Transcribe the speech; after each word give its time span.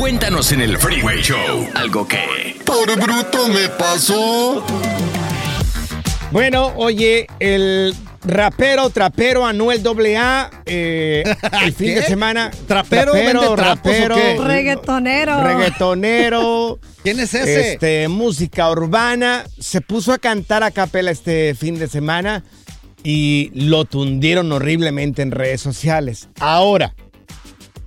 Cuéntanos 0.00 0.50
en 0.52 0.62
el 0.62 0.78
Freeway 0.78 1.20
Show 1.20 1.68
algo 1.74 2.08
que... 2.08 2.56
Por 2.64 2.98
bruto 2.98 3.48
me 3.48 3.68
pasó. 3.68 4.64
Bueno, 6.32 6.72
oye, 6.76 7.26
el 7.38 7.94
rapero, 8.24 8.88
trapero 8.88 9.44
Anuel 9.44 9.82
AA, 9.86 10.50
eh, 10.64 11.22
el 11.62 11.74
fin 11.74 11.96
de 11.96 12.02
semana. 12.04 12.50
¿Trapero? 12.66 13.12
¿Vende 13.12 13.46
trapos 13.54 13.92
o 13.92 14.14
qué? 14.14 14.38
Reggaetonero. 14.42 15.44
Reggaetonero. 15.44 16.78
¿Quién 17.02 17.20
es 17.20 17.34
ese? 17.34 17.72
Este, 17.72 18.08
música 18.08 18.70
urbana. 18.70 19.44
Se 19.58 19.82
puso 19.82 20.14
a 20.14 20.18
cantar 20.18 20.62
a 20.62 20.70
capela 20.70 21.10
este 21.10 21.54
fin 21.54 21.78
de 21.78 21.88
semana 21.88 22.42
y 23.04 23.50
lo 23.52 23.84
tundieron 23.84 24.50
horriblemente 24.50 25.20
en 25.20 25.30
redes 25.30 25.60
sociales. 25.60 26.30
Ahora, 26.38 26.94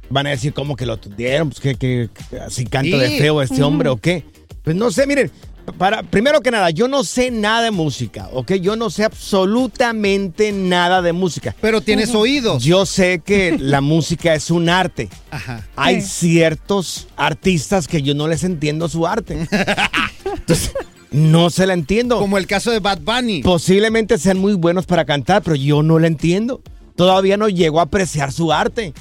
van 0.09 0.27
a 0.27 0.31
decir 0.31 0.53
cómo 0.53 0.75
que 0.75 0.85
lo 0.85 0.97
tundieron, 0.97 1.49
pues 1.49 1.59
que, 1.59 1.75
que- 1.75 2.09
que 2.29 2.39
así 2.39 2.65
canto 2.65 2.97
de 2.97 3.09
Sí. 3.09 3.17
feo 3.19 3.41
este 3.41 3.63
hombre 3.63 3.89
o 3.89 3.97
qué. 3.97 4.23
Pues 4.63 4.75
no 4.75 4.91
sé, 4.91 5.05
miren, 5.07 5.29
para, 5.77 6.03
primero 6.03 6.41
que 6.41 6.51
nada, 6.51 6.69
yo 6.69 6.87
no 6.87 7.03
sé 7.03 7.31
nada 7.31 7.63
de 7.63 7.71
música, 7.71 8.29
¿ok? 8.33 8.53
Yo 8.55 8.75
no 8.75 8.89
sé 8.89 9.03
absolutamente 9.05 10.51
nada 10.51 11.01
de 11.01 11.13
música. 11.13 11.55
Pero 11.61 11.81
tienes 11.81 12.13
oídos. 12.15 12.63
Yo 12.63 12.85
sé 12.85 13.21
que 13.25 13.57
la 13.59 13.81
música 13.81 14.33
es 14.35 14.51
un 14.51 14.69
arte. 14.69 15.09
Ajá. 15.31 15.65
Hay 15.75 16.01
Sí. 16.01 16.07
ciertos 16.27 17.07
artistas 17.15 17.87
que 17.87 18.01
yo 18.01 18.13
no 18.13 18.27
les 18.27 18.43
entiendo 18.43 18.87
su 18.89 19.07
arte. 19.07 19.47
Entonces, 20.25 20.73
no 21.11 21.49
se 21.49 21.65
la 21.67 21.73
entiendo. 21.73 22.19
Como 22.19 22.37
el 22.37 22.47
caso 22.47 22.71
de 22.71 22.79
Bad 22.79 22.99
Bunny. 23.01 23.41
Posiblemente 23.43 24.17
sean 24.17 24.37
muy 24.39 24.53
buenos 24.53 24.85
para 24.85 25.05
cantar, 25.05 25.43
pero 25.43 25.55
yo 25.55 25.83
no 25.83 25.99
la 25.99 26.07
entiendo. 26.07 26.61
Todavía 26.95 27.37
no 27.37 27.49
llego 27.49 27.79
a 27.79 27.83
apreciar 27.83 28.31
su 28.31 28.51
arte. 28.51 28.93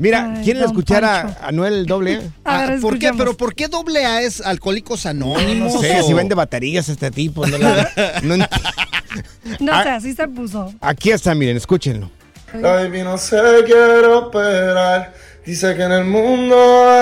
Mira, 0.00 0.32
Ay, 0.36 0.44
¿quieren 0.44 0.64
escuchar 0.64 1.04
a 1.04 1.22
Pancho. 1.22 1.38
Anuel 1.42 1.86
doble? 1.86 2.20
A? 2.44 2.56
A 2.64 2.66
ver, 2.66 2.76
Ah, 2.78 2.80
¿Por 2.80 2.98
qué? 2.98 3.12
¿Pero 3.16 3.36
por 3.36 3.54
qué 3.54 3.68
doble 3.68 4.04
A 4.06 4.22
es 4.22 4.40
Alcohólicos 4.40 5.06
Anónimos? 5.06 5.74
No 5.74 5.80
sé, 5.80 6.00
o- 6.00 6.06
si 6.06 6.12
vende 6.14 6.34
baterías 6.34 6.88
este 6.88 7.10
tipo. 7.10 7.46
No 7.46 7.58
la- 7.58 7.90
no 8.22 8.34
ent- 8.36 8.48
No 9.60 9.72
Ah. 9.72 9.82
sé, 9.82 9.88
así 9.90 10.12
se 10.14 10.26
puso. 10.28 10.72
Aquí 10.80 11.10
está, 11.10 11.34
miren, 11.34 11.56
escúchenlo. 11.56 12.10
La 12.54 12.72
baby 12.76 13.02
no 13.02 13.16
se 13.18 13.36
quiere 13.64 14.06
operar. 14.06 15.12
Dice 15.46 15.74
que 15.76 15.82
en 15.82 15.92
el 15.92 16.04
mundo 16.04 16.56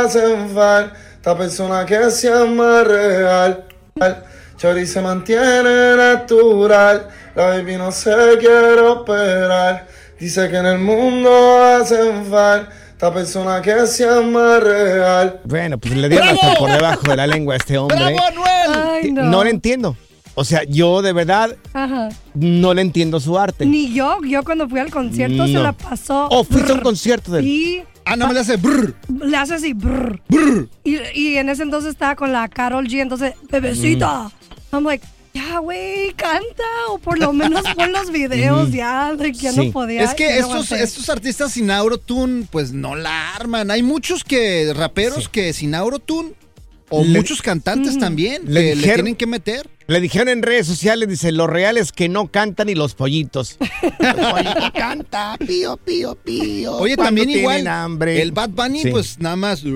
hacen 0.04 0.50
falta 0.50 1.36
persona 1.38 1.86
que 1.86 2.10
sea 2.10 2.44
más 2.44 2.86
real. 2.86 3.64
Chori 4.56 4.86
se 4.86 5.00
mantiene 5.00 5.96
natural. 5.96 7.08
La 7.34 7.44
baby 7.46 7.76
no 7.76 7.92
se 7.92 8.10
quiere 8.40 8.80
operar. 8.80 9.86
Dice 10.20 10.48
que 10.50 10.56
en 10.56 10.66
el 10.66 10.78
mundo 10.80 11.30
hacen 11.80 12.26
falta 12.26 12.70
persona 12.98 13.62
que 13.62 13.86
sea 13.86 14.20
más 14.20 14.62
real. 14.62 15.40
Bueno, 15.44 15.78
pues 15.78 15.96
le 15.96 16.08
dieron 16.08 16.28
hasta 16.28 16.54
por 16.54 16.70
debajo 16.70 17.02
de 17.08 17.16
la 17.16 17.26
lengua 17.26 17.54
a 17.54 17.56
este 17.56 17.78
hombre. 17.78 17.96
¡Bravo, 17.96 18.18
Anuel! 18.26 18.82
Ay, 19.04 19.12
no. 19.12 19.22
No 19.24 19.44
le 19.44 19.50
entiendo. 19.50 19.96
O 20.34 20.44
sea, 20.44 20.62
yo 20.64 21.02
de 21.02 21.12
verdad 21.12 21.56
Ajá. 21.72 22.10
no 22.34 22.72
le 22.74 22.82
entiendo 22.82 23.18
su 23.18 23.36
arte. 23.38 23.66
Ni 23.66 23.92
yo, 23.92 24.18
yo 24.24 24.44
cuando 24.44 24.68
fui 24.68 24.78
al 24.78 24.90
concierto 24.90 25.46
se 25.46 25.54
la 25.54 25.72
pasó. 25.72 26.28
¿O 26.30 26.44
fuiste 26.44 26.70
a 26.70 26.74
un 26.74 26.80
brr, 26.80 26.84
concierto 26.84 27.32
de 27.32 27.40
él? 27.40 27.46
Y 27.46 27.82
Ah, 28.04 28.16
no 28.16 28.26
me 28.28 28.34
le 28.34 28.40
hace 28.40 28.56
brr. 28.56 28.94
le 29.08 29.36
hace 29.36 29.54
así, 29.54 29.74
brr. 29.74 30.18
Y, 30.84 30.96
y 31.14 31.36
en 31.36 31.48
ese 31.50 31.62
entonces 31.62 31.90
estaba 31.90 32.16
con 32.16 32.32
la 32.32 32.48
Carol 32.48 32.86
G, 32.88 33.00
entonces, 33.02 33.34
bebecita. 33.50 34.30
Mm. 34.72 34.76
I'm 34.76 34.84
like, 34.84 35.04
ya, 35.38 35.58
güey, 35.58 36.12
canta. 36.14 36.64
O 36.90 36.98
por 36.98 37.18
lo 37.18 37.32
menos 37.32 37.62
pon 37.76 37.92
los 37.92 38.10
videos, 38.10 38.70
ya. 38.72 39.12
like, 39.18 39.38
ya 39.38 39.52
Sí. 39.52 39.66
no 39.66 39.72
podía. 39.72 40.02
Es 40.02 40.14
que 40.14 40.24
ya 40.24 40.38
estos, 40.82 41.08
artistas 41.08 41.52
sin 41.52 41.70
Aurotune, 41.70 42.46
pues 42.50 42.72
no 42.72 42.96
la 42.96 43.34
arman. 43.34 43.70
Hay 43.70 43.82
muchos 43.82 44.24
que 44.24 44.72
raperos 44.74 45.28
que 45.28 45.52
sin 45.52 45.74
Aurotune, 45.74 46.32
o 46.90 47.04
Le- 47.04 47.18
muchos 47.18 47.42
cantantes 47.42 47.98
también, 47.98 48.42
Le 48.46 48.70
que 48.70 48.76
le 48.76 48.94
tienen 48.94 49.16
que 49.16 49.26
meter. 49.26 49.68
Le 49.88 50.00
dijeron 50.02 50.28
en 50.28 50.42
redes 50.42 50.66
sociales, 50.66 51.08
dice, 51.08 51.32
los 51.32 51.48
reales 51.48 51.92
que 51.92 52.10
no 52.10 52.28
cantan 52.28 52.68
y 52.68 52.74
los 52.74 52.94
pollitos. 52.94 53.56
El 54.00 54.16
pollito 54.16 54.70
canta, 54.74 55.36
pío, 55.46 55.78
pío, 55.78 56.14
pío. 56.14 56.76
Oye, 56.76 56.94
también 56.96 57.30
igual, 57.30 57.66
hambre. 57.66 58.20
el 58.20 58.32
Bad 58.32 58.50
Bunny, 58.50 58.82
Sí. 58.82 58.90
pues 58.90 59.18
nada 59.18 59.36
más. 59.36 59.62
Ay. 59.64 59.72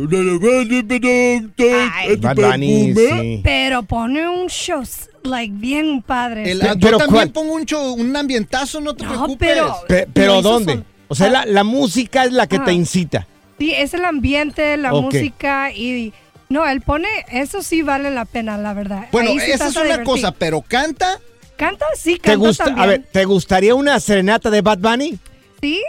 Bad 2.16 2.36
Bunny, 2.36 2.92
sí. 2.94 3.40
Pero 3.42 3.82
pone 3.84 4.28
un 4.28 4.48
show, 4.48 4.82
like, 5.24 5.52
bien 5.56 6.02
padre. 6.02 6.50
El, 6.50 6.60
yo 6.60 6.66
pero 6.80 6.98
también 6.98 7.08
¿cuál? 7.14 7.30
pongo 7.30 7.54
un, 7.54 7.64
show- 7.66 7.94
un 7.94 8.16
ambientazo, 8.16 8.80
no 8.80 8.94
te 8.94 9.04
No, 9.04 9.10
preocupes. 9.10 9.48
pero- 9.48 9.76
Pe- 9.88 10.08
pero 10.12 10.42
¿dónde? 10.42 10.82
O 11.08 11.14
sea, 11.14 11.26
Ah. 11.26 11.30
la, 11.30 11.46
la 11.46 11.64
música 11.64 12.24
es 12.24 12.32
la 12.32 12.46
que 12.46 12.56
Ah. 12.56 12.64
te 12.64 12.72
incita. 12.72 13.26
Sí, 13.58 13.72
es 13.72 13.94
el 13.94 14.04
ambiente, 14.04 14.76
la 14.76 14.92
música 14.92 15.70
y... 15.72 16.12
No, 16.48 16.66
él 16.68 16.80
pone, 16.82 17.08
eso 17.30 17.62
sí 17.62 17.80
vale 17.82 18.10
la 18.10 18.24
pena, 18.26 18.58
la 18.58 18.74
verdad. 18.74 19.06
bueno, 19.12 19.30
Ahí 19.30 19.38
sí 19.40 19.52
esa 19.52 19.64
te 19.64 19.70
es 19.70 19.76
una 19.76 19.84
divertir. 19.84 20.04
cosa, 20.06 20.32
pero 20.32 20.60
canta. 20.60 21.18
¿Canta? 21.56 21.86
Sí, 21.96 22.14
¿Te 22.14 22.20
canta 22.32 22.36
gusta? 22.46 22.64
también. 22.64 22.82
A 22.84 22.86
ver, 22.88 23.04
¿te 23.10 23.24
gustaría 23.24 23.74
una 23.74 23.98
serenata 24.00 24.50
de 24.50 24.60
Bad 24.62 24.78
Bunny? 24.78 25.18
¿Sí? 25.60 25.80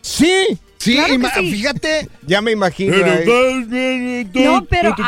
Sí. 0.00 0.32
Sí, 0.78 0.94
Claro 0.94 1.08
que 1.08 1.14
ima- 1.18 1.34
sí. 1.34 1.50
fíjate. 1.50 2.08
Ya 2.26 2.40
me 2.40 2.52
imagino. 2.52 2.94
ahí. 2.94 4.28
No, 4.34 4.64
pero 4.64 4.94
tu. 4.94 5.02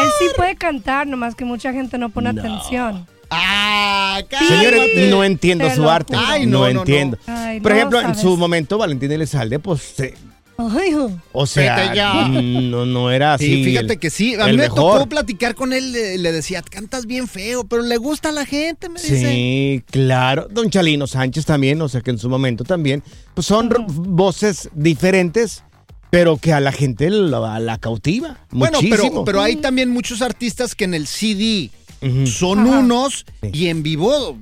Él 0.00 0.08
sí 0.18 0.26
puede 0.36 0.56
cantar, 0.56 1.06
nomás 1.06 1.34
que 1.34 1.44
mucha 1.44 1.72
gente 1.72 1.98
no 1.98 2.08
pone 2.10 2.30
atención. 2.30 3.06
Ah, 3.30 4.20
Señores, 4.46 5.10
no 5.10 5.24
entiendo 5.24 5.66
Te 5.66 5.74
su 5.74 5.88
arte. 5.88 6.14
Ay, 6.16 6.44
no, 6.46 6.60
no, 6.60 6.66
no, 6.66 6.72
no. 6.74 6.80
entiendo. 6.80 7.18
Ay, 7.26 7.60
Por 7.60 7.72
no 7.72 7.76
ejemplo, 7.78 8.00
en 8.00 8.14
su 8.14 8.36
momento, 8.36 8.76
Valentín 8.78 9.10
Elizalde, 9.10 9.58
pues, 9.58 9.80
se- 9.80 10.14
Ay, 10.58 10.94
o 11.32 11.46
sea, 11.46 11.94
ya. 11.94 12.28
no, 12.28 12.84
no 12.84 13.10
era 13.10 13.34
así. 13.34 13.46
Sí, 13.46 13.64
fíjate 13.64 13.94
el- 13.94 13.98
que 13.98 14.10
sí. 14.10 14.34
A 14.34 14.44
mí 14.46 14.52
me 14.52 14.58
mejor. 14.64 14.98
tocó 14.98 15.08
platicar 15.08 15.54
con 15.54 15.72
él. 15.72 15.92
Le, 15.92 16.18
le 16.18 16.30
decía, 16.30 16.60
cantas 16.62 17.06
bien 17.06 17.26
feo, 17.26 17.64
pero 17.64 17.82
le 17.82 17.96
gusta 17.96 18.28
a 18.28 18.32
la 18.32 18.44
gente, 18.44 18.88
me 18.90 19.00
dice. 19.00 19.18
Sí, 19.18 19.82
claro. 19.90 20.46
Don 20.50 20.68
Chalino 20.70 21.06
Sánchez 21.06 21.46
también, 21.46 21.80
o 21.80 21.88
sea 21.88 22.02
que 22.02 22.10
en 22.10 22.18
su 22.18 22.28
momento 22.28 22.64
también. 22.64 23.02
Pues 23.34 23.46
son 23.46 23.70
voces 23.88 24.68
diferentes, 24.74 25.64
pero 26.12 26.36
que 26.36 26.52
a 26.52 26.60
la 26.60 26.72
gente 26.72 27.08
la, 27.08 27.58
la 27.58 27.78
cautiva. 27.78 28.36
Bueno, 28.50 28.82
muchísimo. 28.82 29.08
pero, 29.10 29.24
pero 29.24 29.40
hay 29.40 29.56
también 29.56 29.88
muchos 29.88 30.20
artistas 30.20 30.74
que 30.74 30.84
en 30.84 30.92
el 30.92 31.06
CD 31.06 31.70
Ujú. 32.02 32.26
son 32.26 32.68
Ajá. 32.68 32.80
unos 32.80 33.24
Sí. 33.40 33.48
y 33.54 33.66
en 33.68 33.82
vivo 33.82 34.36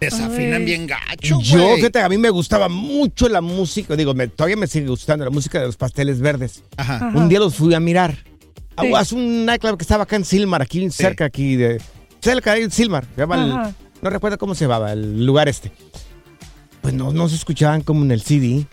desafinan 0.00 0.60
Ay. 0.60 0.64
bien 0.66 0.86
gacho, 0.86 1.40
Yo, 1.42 1.58
güey. 1.64 1.76
fíjate, 1.78 1.98
a 2.00 2.08
mí 2.08 2.16
me 2.16 2.30
gustaba 2.30 2.68
mucho 2.68 3.28
la 3.28 3.40
música, 3.40 3.96
digo, 3.96 4.14
me- 4.14 4.28
todavía 4.28 4.56
me 4.56 4.68
sigue 4.68 4.86
gustando 4.86 5.24
la 5.24 5.32
música 5.32 5.58
de 5.58 5.66
los 5.66 5.76
pasteles 5.76 6.20
verdes. 6.20 6.62
Ajá. 6.76 6.96
Ajá. 7.08 7.18
Un 7.18 7.28
día 7.28 7.40
los 7.40 7.56
fui 7.56 7.74
a 7.74 7.80
mirar. 7.80 8.16
Sí. 8.80 8.92
A 8.94 9.02
un 9.16 9.46
nightclub 9.46 9.78
que 9.78 9.82
estaba 9.82 10.04
acá 10.04 10.14
en 10.14 10.24
Silmar, 10.24 10.62
aquí 10.62 10.88
cerca 10.90 11.24
aquí 11.24 11.56
de... 11.56 11.82
cerca 12.20 12.54
de 12.54 12.70
Silmar. 12.70 13.04
se 13.16 13.20
llama 13.22 13.34
el- 13.44 13.50
Ajá. 13.52 13.74
no 14.00 14.10
recuerdo 14.10 14.38
cómo 14.38 14.54
se 14.54 14.66
llamaba 14.66 14.92
el 14.92 15.26
lugar 15.26 15.48
este. 15.48 15.72
Pues 16.86 16.94
no, 16.94 17.12
no 17.12 17.28
se 17.28 17.34
escuchaban 17.34 17.80
como 17.82 18.04
en 18.04 18.12
el 18.12 18.22
CD. 18.22 18.64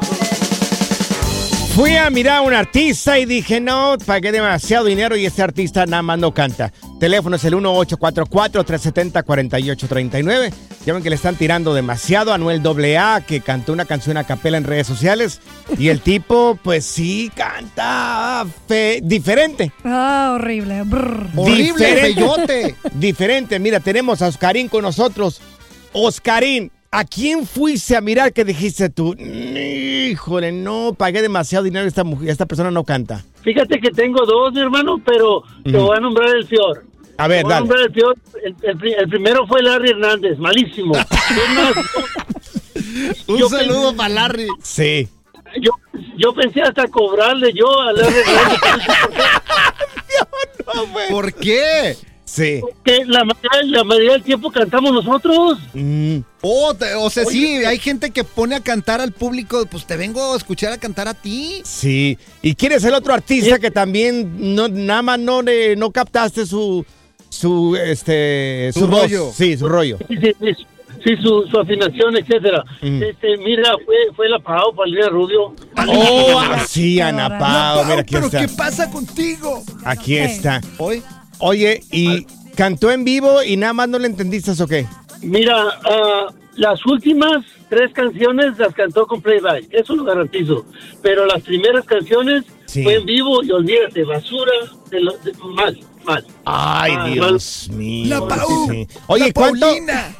Fui 1.74 1.96
a 1.96 2.10
mirar 2.10 2.36
a 2.38 2.42
un 2.42 2.52
artista 2.52 3.19
y 3.19 3.24
dije, 3.24 3.58
no, 3.58 3.96
pagué 4.04 4.30
demasiado 4.30 4.84
dinero 4.84 5.16
y 5.16 5.24
este 5.24 5.40
artista 5.42 5.86
nada 5.86 6.02
más 6.02 6.19
no 6.19 6.34
canta. 6.34 6.70
Teléfono 7.00 7.36
es 7.36 7.44
el 7.46 7.54
1844-370-4839. 7.54 10.52
Ya 10.84 10.92
ven 10.92 11.02
que 11.02 11.08
le 11.08 11.16
están 11.16 11.36
tirando 11.36 11.72
demasiado 11.72 12.30
a 12.30 12.34
Anuel 12.34 12.60
AA, 12.98 13.22
que 13.22 13.40
cantó 13.40 13.72
una 13.72 13.86
canción 13.86 14.19
a 14.19 14.24
capela 14.24 14.58
en 14.58 14.64
redes 14.64 14.86
sociales. 14.86 15.40
Y 15.78 15.88
el 15.88 16.02
tipo, 16.02 16.58
pues 16.62 16.84
sí, 16.84 17.32
canta 17.34 18.44
fe- 18.69 19.00
diferente. 19.02 19.72
Ah, 19.82 20.32
horrible. 20.34 20.82
Brr. 20.82 21.28
Horrible, 21.34 22.12
Diferente. 22.12 22.76
Diferente. 22.92 23.58
Mira, 23.58 23.80
tenemos 23.80 24.20
a 24.20 24.26
Oscarín 24.28 24.69
con 24.69 24.82
nosotros. 24.82 25.40
Oscarín, 25.94 26.70
¿a 26.92 27.04
quién 27.04 27.46
fuiste 27.46 27.96
a 27.96 28.00
mirar 28.00 28.32
que 28.32 28.44
dijiste 28.44 28.88
tú? 28.90 29.14
Híjole, 29.14 30.52
no, 30.52 30.94
pagué 30.96 31.22
demasiado 31.22 31.64
dinero 31.64 31.84
y 31.84 31.88
esta, 31.88 32.04
mujer, 32.04 32.28
esta 32.28 32.46
persona 32.46 32.70
no 32.70 32.84
canta. 32.84 33.24
Fíjate 33.42 33.80
que 33.80 33.90
tengo 33.90 34.24
dos, 34.24 34.52
mi 34.52 34.60
hermano, 34.60 35.00
pero 35.04 35.42
te 35.64 35.72
voy 35.76 35.96
a 35.96 36.00
nombrar 36.00 36.36
el 36.36 36.46
peor. 36.46 36.84
A 37.18 37.26
ver, 37.28 37.38
Te 37.38 37.44
voy 37.44 37.52
a 37.52 37.54
dale. 37.56 37.66
nombrar 37.66 37.86
el 37.86 37.92
peor. 37.92 38.16
El, 38.44 38.56
el 38.62 38.76
pri- 38.78 38.94
el 38.94 39.08
primero 39.08 39.46
fue 39.46 39.62
Larry 39.62 39.90
Hernández, 39.90 40.38
malísimo. 40.38 40.94
Un 43.26 43.38
Yo 43.38 43.48
saludo 43.48 43.94
para 43.96 44.08
Larry. 44.08 44.46
Sí. 44.62 45.08
yo, 45.60 45.70
yo 46.16 46.32
pensé 46.34 46.62
hasta 46.62 46.86
cobrarle 46.88 47.52
yo 47.54 47.80
a 47.80 47.92
Larry 47.92 48.14
Hernández. 48.18 48.58
¿Por 51.10 51.32
qué? 51.34 51.96
Sí. 52.34 52.62
que 52.82 53.05
la, 53.05 53.25
mayoría- 53.25 53.62
la 53.79 53.84
mayoría 53.84 54.12
del 54.12 54.23
tiempo 54.23 54.50
cantamos 54.50 54.90
nosotros. 54.93 55.58
Mm, 55.75 56.20
Oh, 56.40 56.73
te- 56.75 56.94
o 56.94 57.11
sea, 57.11 57.25
sí, 57.26 57.56
hay 57.64 57.79
gente 57.79 58.11
que 58.11 58.25
pone 58.25 58.55
a 58.56 58.61
cantar 58.61 59.00
al 59.02 59.12
público, 59.12 59.67
pues 59.70 59.84
te 59.87 59.96
vengo 59.99 60.32
a 60.32 60.37
escuchar 60.38 60.73
a 60.73 60.79
cantar 60.79 61.08
a 61.08 61.14
ti. 61.14 61.61
sí. 61.64 62.17
¿Y 62.40 62.55
quién 62.55 62.73
es 62.73 62.84
el 62.84 62.94
otro 62.94 63.12
artista 63.12 63.58
que 63.58 63.70
también 63.70 64.55
no, 64.55 64.67
nada 64.69 65.02
más 65.02 65.19
no, 65.19 65.43
le- 65.43 65.76
no 65.76 65.90
captaste 65.90 66.46
su, 66.46 66.87
su, 67.29 67.76
este, 67.76 68.70
su, 68.73 68.81
Su 68.81 68.87
voz? 68.88 69.02
rollo. 69.02 69.31
Sí, 69.37 69.56
su 69.58 69.69
rollo. 69.69 69.99
Sí, 70.08 70.17
sí, 70.17 70.32
sí, 70.40 70.67
sí, 71.05 71.17
su, 71.23 71.46
su 71.50 71.61
afinación, 71.61 72.17
etcétera. 72.17 72.64
Mm. 72.81 73.02
Este, 73.02 73.37
mira, 73.44 73.73
fue, 73.84 73.94
fue 74.17 74.26
el 74.26 74.34
apagado 74.34 74.73
Paulina 74.75 75.08
Rubio. 75.11 75.55
Oh, 75.87 76.38
así, 76.40 76.99
Ana 76.99 77.38
Pao. 77.38 77.84
Mira, 77.84 78.00
aquí 78.00 78.14
¿Pero 78.14 78.26
está. 78.26 78.40
qué 78.40 78.49
pasa 78.49 78.90
contigo? 78.90 79.62
Aquí 79.84 80.17
está. 80.17 80.61
Hoy. 80.79 81.02
Oye, 81.44 81.82
¿y 81.90 82.24
cantó 82.54 82.90
en 82.92 83.04
vivo 83.04 83.42
y 83.42 83.56
nada 83.56 83.72
más 83.72 83.88
no 83.88 83.98
le 83.98 84.06
entendiste 84.06 84.52
o 84.62 84.66
qué? 84.68 84.86
Mira, 85.22 85.56
ah, 85.84 86.26
las 86.54 86.84
últimas 86.86 87.44
tres 87.68 87.92
canciones 87.92 88.56
las 88.58 88.72
cantó 88.74 89.06
con 89.08 89.20
playback, 89.20 89.64
eso 89.72 89.96
lo 89.96 90.04
garantizo. 90.04 90.64
Pero 91.02 91.26
las 91.26 91.42
primeras 91.42 91.84
canciones 91.84 92.44
Sí. 92.66 92.84
fue 92.84 92.94
en 92.94 93.06
vivo 93.06 93.42
y 93.42 93.50
olvídate, 93.50 94.04
basura, 94.04 94.52
de 94.90 95.00
lo, 95.00 95.12
de- 95.18 95.32
mal, 95.54 95.78
mal. 96.04 96.24
Ay, 96.44 96.92
Ah, 96.96 97.06
Dios 97.08 97.68
mío. 97.72 98.20
La 98.20 98.28
Pau, 98.36 98.48
Sí, 98.70 98.86
sí. 98.88 98.98
Oye, 99.08 99.26
la 99.26 99.32
¿cuánto. 99.32 99.66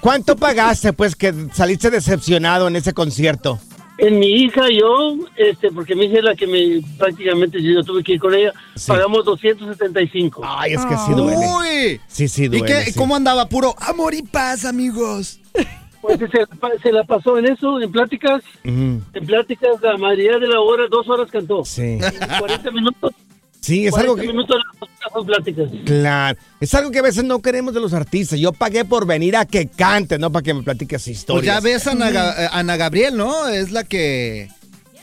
¿cuánto 0.01 0.37
pagaste 0.37 0.93
pues 0.93 1.15
que 1.15 1.33
saliste 1.55 1.89
decepcionado 1.91 2.67
en 2.69 2.77
ese 2.77 2.93
concierto? 2.93 3.59
En 4.05 4.19
mi 4.19 4.27
hija 4.27 4.63
yo, 4.69 5.15
este, 5.37 5.71
porque 5.71 5.95
mi 5.95 6.07
hija 6.07 6.19
es 6.19 6.25
la 6.25 6.35
que 6.35 6.47
me 6.49 6.81
prácticamente 6.99 7.63
yo 7.63 7.85
tuve 7.85 8.03
que 8.03 8.15
ir 8.15 8.19
con 8.21 8.35
ella, 8.35 8.53
Sí. 8.75 8.89
pagamos 8.89 9.25
275. 9.25 10.43
Ay, 10.45 10.73
es 10.75 10.85
que 10.87 10.97
sí 10.97 11.13
duele. 11.15 11.37
Uy. 11.37 12.01
Sí, 12.09 12.27
sí 12.27 12.45
¿Y 12.45 12.49
duele. 12.49 12.67
qué, 12.67 12.81
sí. 12.91 12.99
cómo 12.99 13.15
andaba? 13.15 13.49
Puro 13.49 13.77
amor 13.79 14.13
y 14.15 14.23
paz, 14.23 14.65
amigos. 14.65 15.39
Pues 16.01 16.19
se, 16.19 16.29
se 16.83 16.91
la 16.91 17.05
pasó 17.05 17.39
en 17.39 17.47
eso, 17.47 17.81
en 17.81 17.93
pláticas, 17.93 18.43
en 18.65 19.05
pláticas, 19.25 19.81
la 19.81 19.97
mayoría 19.97 20.37
de 20.41 20.49
la 20.49 20.59
hora, 20.61 20.89
dos 20.91 21.09
horas 21.09 21.31
cantó. 21.31 21.65
Sí. 21.65 21.99
40 22.41 22.71
minutos, 22.73 23.13
Sí, 23.63 23.87
es 23.87 23.93
40 23.93 24.01
algo 24.11 24.21
que... 24.21 24.27
minutos 24.27 24.57
en 25.17 25.27
pláticas. 25.27 25.71
Claro, 25.87 26.39
es 26.61 26.75
algo 26.75 26.91
que 26.91 26.99
a 26.99 27.03
veces 27.03 27.23
no 27.25 27.41
queremos 27.41 27.73
de 27.73 27.81
los 27.81 27.95
artistas. 27.95 28.39
Yo 28.39 28.53
pagué 28.53 28.85
por 28.85 29.07
venir 29.07 29.37
a 29.37 29.47
que 29.47 29.69
cante, 29.69 30.19
no 30.19 30.31
para 30.33 30.43
que 30.43 30.53
me 30.53 30.63
platiques 30.63 31.05
Pues 31.05 31.17
historias. 31.17 31.47
ya 31.55 31.61
ves 31.61 31.87
a 31.87 31.93
Ana, 31.93 32.11
Ga- 32.11 32.35
eh, 32.39 32.49
Ana 32.53 32.77
Gabriel, 32.77 33.17
¿no? 33.17 33.49
Es 33.49 33.71
la 33.71 33.85
que 33.85 34.49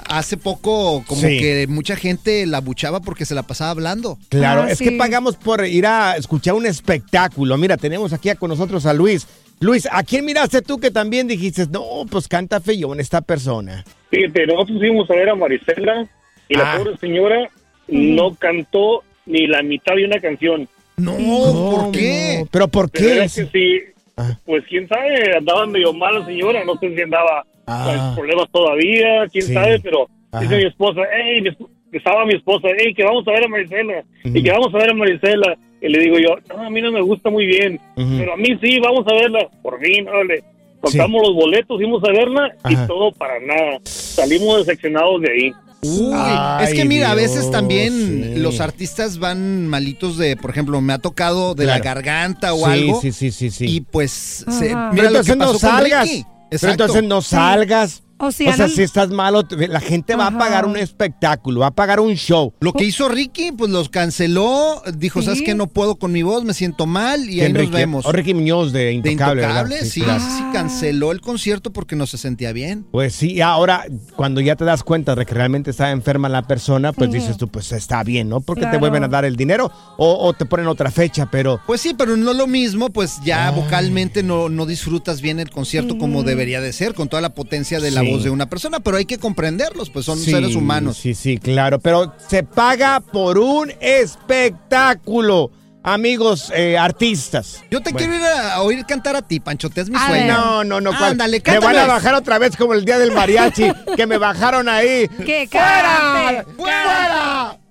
hace 0.07 0.37
poco 0.37 1.03
como 1.07 1.21
Sí. 1.21 1.39
que 1.39 1.67
mucha 1.69 1.95
gente 1.95 2.45
la 2.45 2.59
buchaba 2.61 2.99
porque 2.99 3.25
se 3.25 3.33
la 3.35 3.43
pasaba 3.43 3.71
hablando. 3.71 4.17
Claro, 4.29 4.63
Ah, 4.63 4.71
es 4.71 4.77
sí. 4.79 4.83
que 4.85 4.91
pagamos 4.93 5.35
por 5.37 5.65
ir 5.65 5.85
a 5.85 6.15
escuchar 6.17 6.53
un 6.55 6.65
espectáculo. 6.65 7.57
Mira, 7.57 7.77
tenemos 7.77 8.11
aquí 8.13 8.29
con 8.35 8.49
nosotros 8.49 8.85
a 8.85 8.93
Luis. 8.93 9.25
Luis, 9.61 9.87
¿a 9.91 10.03
quién 10.03 10.25
miraste 10.25 10.61
tú 10.61 10.79
que 10.79 10.89
también 10.91 11.27
dijiste, 11.27 11.65
no, 11.69 11.83
pues 12.09 12.27
canta 12.27 12.59
feyón 12.61 12.99
esta 12.99 13.21
persona? 13.21 13.83
Fíjate, 14.09 14.47
nosotros 14.47 14.77
fuimos 14.79 15.09
a 15.09 15.13
ver 15.15 15.29
a 15.29 15.35
Marisela 15.35 16.07
y 16.47 16.55
la 16.57 16.73
Ah. 16.73 16.77
pobre 16.77 16.97
señora 16.97 17.49
no 17.91 18.35
cantó 18.35 19.03
ni 19.25 19.47
la 19.47 19.61
mitad 19.63 19.95
de 19.95 20.05
una 20.05 20.19
canción. 20.19 20.67
No, 20.97 21.13
¿Cómo? 21.15 21.71
¿por 21.71 21.91
qué? 21.91 22.45
¿Pero 22.51 22.67
por 22.67 22.91
qué? 22.91 23.21
que 23.21 23.29
sí, 23.29 23.79
Ah. 24.17 24.37
pues 24.45 24.63
quién 24.67 24.87
sabe, 24.89 25.37
andaba 25.37 25.65
medio 25.65 25.93
mal 25.93 26.19
la 26.19 26.25
señora, 26.25 26.63
no 26.65 26.75
sé 26.77 26.93
si 26.93 27.01
andaba 27.01 27.45
Ah. 27.65 27.93
con 28.07 28.15
problemas 28.15 28.49
todavía, 28.51 29.25
quién 29.31 29.45
Sí. 29.45 29.53
sabe, 29.53 29.79
pero 29.79 30.07
Ajá. 30.31 30.41
dice 30.41 30.57
mi 30.57 30.65
esposa, 30.65 31.01
hey, 31.15 31.41
mi 31.41 31.49
esp- 31.51 31.67
estaba 31.93 32.25
mi 32.25 32.33
esposa, 32.35 32.67
hey, 32.77 32.93
que 32.93 33.03
vamos 33.03 33.25
a 33.27 33.31
ver 33.31 33.45
a 33.45 33.47
Marisela, 33.47 34.03
y 34.25 34.43
que 34.43 34.51
vamos 34.51 34.73
a 34.73 34.77
ver 34.77 34.89
a 34.89 34.93
Marisela. 34.93 35.57
Y 35.81 35.87
le 35.87 35.99
digo 36.01 36.17
yo, 36.19 36.35
no, 36.53 36.63
a 36.63 36.69
mí 36.69 36.81
no 36.81 36.91
me 36.91 36.99
gusta 37.01 37.29
muy 37.29 37.45
bien, 37.45 37.79
pero 37.95 38.33
a 38.33 38.37
mí 38.37 38.57
sí, 38.61 38.79
vamos 38.79 39.05
a 39.07 39.13
verla. 39.13 39.47
Por 39.61 39.79
fin, 39.79 40.05
órale. 40.09 40.43
Compramos 40.81 41.21
los 41.27 41.35
boletos, 41.35 41.77
fuimos 41.77 42.03
a 42.03 42.11
verla 42.11 42.53
Ajá. 42.63 42.83
y 42.83 42.87
todo 42.87 43.11
para 43.13 43.39
nada. 43.39 43.79
Salimos 43.83 44.65
decepcionados 44.65 45.21
de 45.21 45.31
ahí. 45.31 45.51
Uy, 45.81 46.11
Ay, 46.13 46.65
es 46.67 46.73
que 46.73 46.83
mira, 46.85 47.11
a 47.11 47.15
veces 47.15 47.49
también 47.51 47.93
sí. 48.35 48.39
los 48.39 48.59
artistas 48.59 49.17
van 49.17 49.65
malitos 49.67 50.17
de, 50.17 50.35
por 50.35 50.51
ejemplo, 50.51 50.81
me 50.81 50.91
ha 50.91 50.97
tocado 50.99 51.55
de 51.55 51.65
la 51.65 51.79
garganta 51.79 52.53
o 52.53 52.57
sí, 52.57 52.63
algo 52.65 53.01
sí, 53.01 53.11
sí, 53.13 53.31
sí, 53.31 53.49
sí. 53.49 53.65
y 53.65 53.81
pues 53.81 54.11
se- 54.47 54.71
Ajá. 54.73 54.89
Pero 54.91 54.93
mira 54.93 55.03
lo 55.11 55.23
que 55.23 55.31
entonces 55.31 55.35
no 55.37 55.45
pasó 55.45 55.51
con 55.53 55.59
salgas. 55.69 56.03
Ricky. 56.09 56.25
Pero 56.51 56.71
entonces 56.71 57.03
no 57.03 57.21
salgas. 57.21 58.03
O 58.19 58.31
sea, 58.31 58.67
si 58.67 58.81
estás 58.83 59.09
malo, 59.09 59.43
la 59.49 59.79
gente 59.79 60.15
va 60.15 60.27
a 60.27 60.37
pagar 60.37 60.65
un 60.65 60.77
espectáculo, 60.77 61.61
va 61.61 61.67
a 61.67 61.71
pagar 61.71 61.99
un 61.99 62.13
show. 62.15 62.53
Lo 62.59 62.73
que 62.73 62.83
hizo 62.83 63.07
Ricky, 63.09 63.51
pues 63.53 63.71
los 63.71 63.89
canceló, 63.89 64.81
dijo, 64.95 65.19
Sí. 65.21 65.25
¿sabes 65.25 65.41
qué? 65.43 65.55
No 65.55 65.67
puedo 65.67 65.95
con 65.95 66.11
mi 66.11 66.21
voz, 66.23 66.43
me 66.43 66.53
siento 66.53 66.85
mal 66.85 67.21
y 67.29 67.41
ahí 67.41 67.51
¿Quién, 67.51 67.53
nos 67.53 67.71
vemos. 67.71 68.05
O 68.05 68.11
Ricky 68.11 68.33
Muñoz 68.33 68.71
de 68.71 68.79
de 68.79 68.93
Intocable, 68.93 69.41
¿verdad? 69.41 69.65
Intocable, 69.65 69.85
sí, 69.89 70.01
sí, 70.01 70.43
canceló 70.53 71.11
el 71.11 71.21
concierto 71.21 71.71
porque 71.71 71.95
no 71.95 72.05
se 72.07 72.17
sentía 72.17 72.51
bien. 72.51 72.85
Pues 72.91 73.13
sí, 73.15 73.33
y 73.33 73.41
ahora 73.41 73.85
cuando 74.15 74.41
ya 74.41 74.55
te 74.55 74.65
das 74.65 74.83
cuenta 74.83 75.15
de 75.15 75.25
que 75.25 75.33
realmente 75.33 75.71
está 75.71 75.91
enferma 75.91 76.29
la 76.29 76.43
persona, 76.47 76.93
pues 76.93 77.11
dices 77.11 77.37
tú, 77.37 77.47
pues 77.47 77.71
está 77.71 78.03
bien, 78.03 78.29
¿no? 78.29 78.41
Porque 78.41 78.65
te 78.65 78.77
vuelven 78.77 79.03
a 79.03 79.07
dar 79.07 79.25
el 79.25 79.35
dinero 79.35 79.71
o, 79.97 80.27
o 80.27 80.33
te 80.33 80.45
ponen 80.45 80.67
otra 80.67 80.91
fecha, 80.91 81.29
pero 81.31 81.59
Pues 81.65 81.81
sí, 81.81 81.93
pero 81.97 82.17
no 82.17 82.33
lo 82.33 82.47
mismo, 82.47 82.89
pues 82.89 83.17
ya 83.23 83.49
Ay. 83.49 83.55
vocalmente 83.55 84.23
no, 84.23 84.49
no 84.49 84.65
disfrutas 84.65 85.21
bien 85.21 85.39
el 85.39 85.49
concierto 85.49 85.97
como 85.97 86.23
debería 86.23 86.61
de 86.61 86.73
ser, 86.73 86.93
con 86.93 87.07
toda 87.09 87.21
la 87.21 87.33
potencia 87.33 87.79
de 87.79 87.91
la 87.91 88.01
Sí. 88.01 88.08
Voz 88.11 88.23
de 88.23 88.29
una 88.29 88.47
persona, 88.47 88.79
pero 88.79 88.97
hay 88.97 89.05
que 89.05 89.17
comprenderlos, 89.17 89.89
pues 89.89 90.05
son 90.05 90.17
Sí, 90.19 90.31
seres 90.31 90.55
humanos. 90.55 90.97
Sí, 90.97 91.13
sí, 91.13 91.37
claro, 91.37 91.79
pero 91.79 92.13
se 92.27 92.43
paga 92.43 92.99
por 92.99 93.37
un 93.37 93.71
espectáculo, 93.79 95.51
amigos 95.83 96.51
eh, 96.55 96.77
artistas. 96.77 97.63
Yo 97.71 97.81
te 97.81 97.91
Bueno. 97.91 97.97
quiero 98.09 98.15
ir 98.15 98.23
a, 98.23 98.55
a 98.55 98.61
oír 98.61 98.85
cantar 98.85 99.15
a 99.15 99.21
ti, 99.21 99.39
Pancho, 99.39 99.69
te 99.69 99.81
es 99.81 99.89
mi 99.89 99.95
A 99.97 100.07
sueño. 100.07 100.25
ver. 100.25 100.33
No, 100.33 100.63
no, 100.63 100.81
no. 100.81 100.91
¿cuál? 100.97 101.11
Ándale, 101.11 101.41
me 101.45 101.59
van 101.59 101.77
a 101.77 101.85
bajar 101.85 102.15
otra 102.15 102.37
vez 102.39 102.55
como 102.57 102.73
el 102.73 102.85
día 102.85 102.97
del 102.97 103.11
mariachi, 103.11 103.71
que 103.95 104.05
me 104.07 104.17
bajaron 104.17 104.67
ahí. 104.69 105.07
¡Que 105.25 105.47
¡Fuera! 105.49 106.45
¡Fuera! 106.57 107.58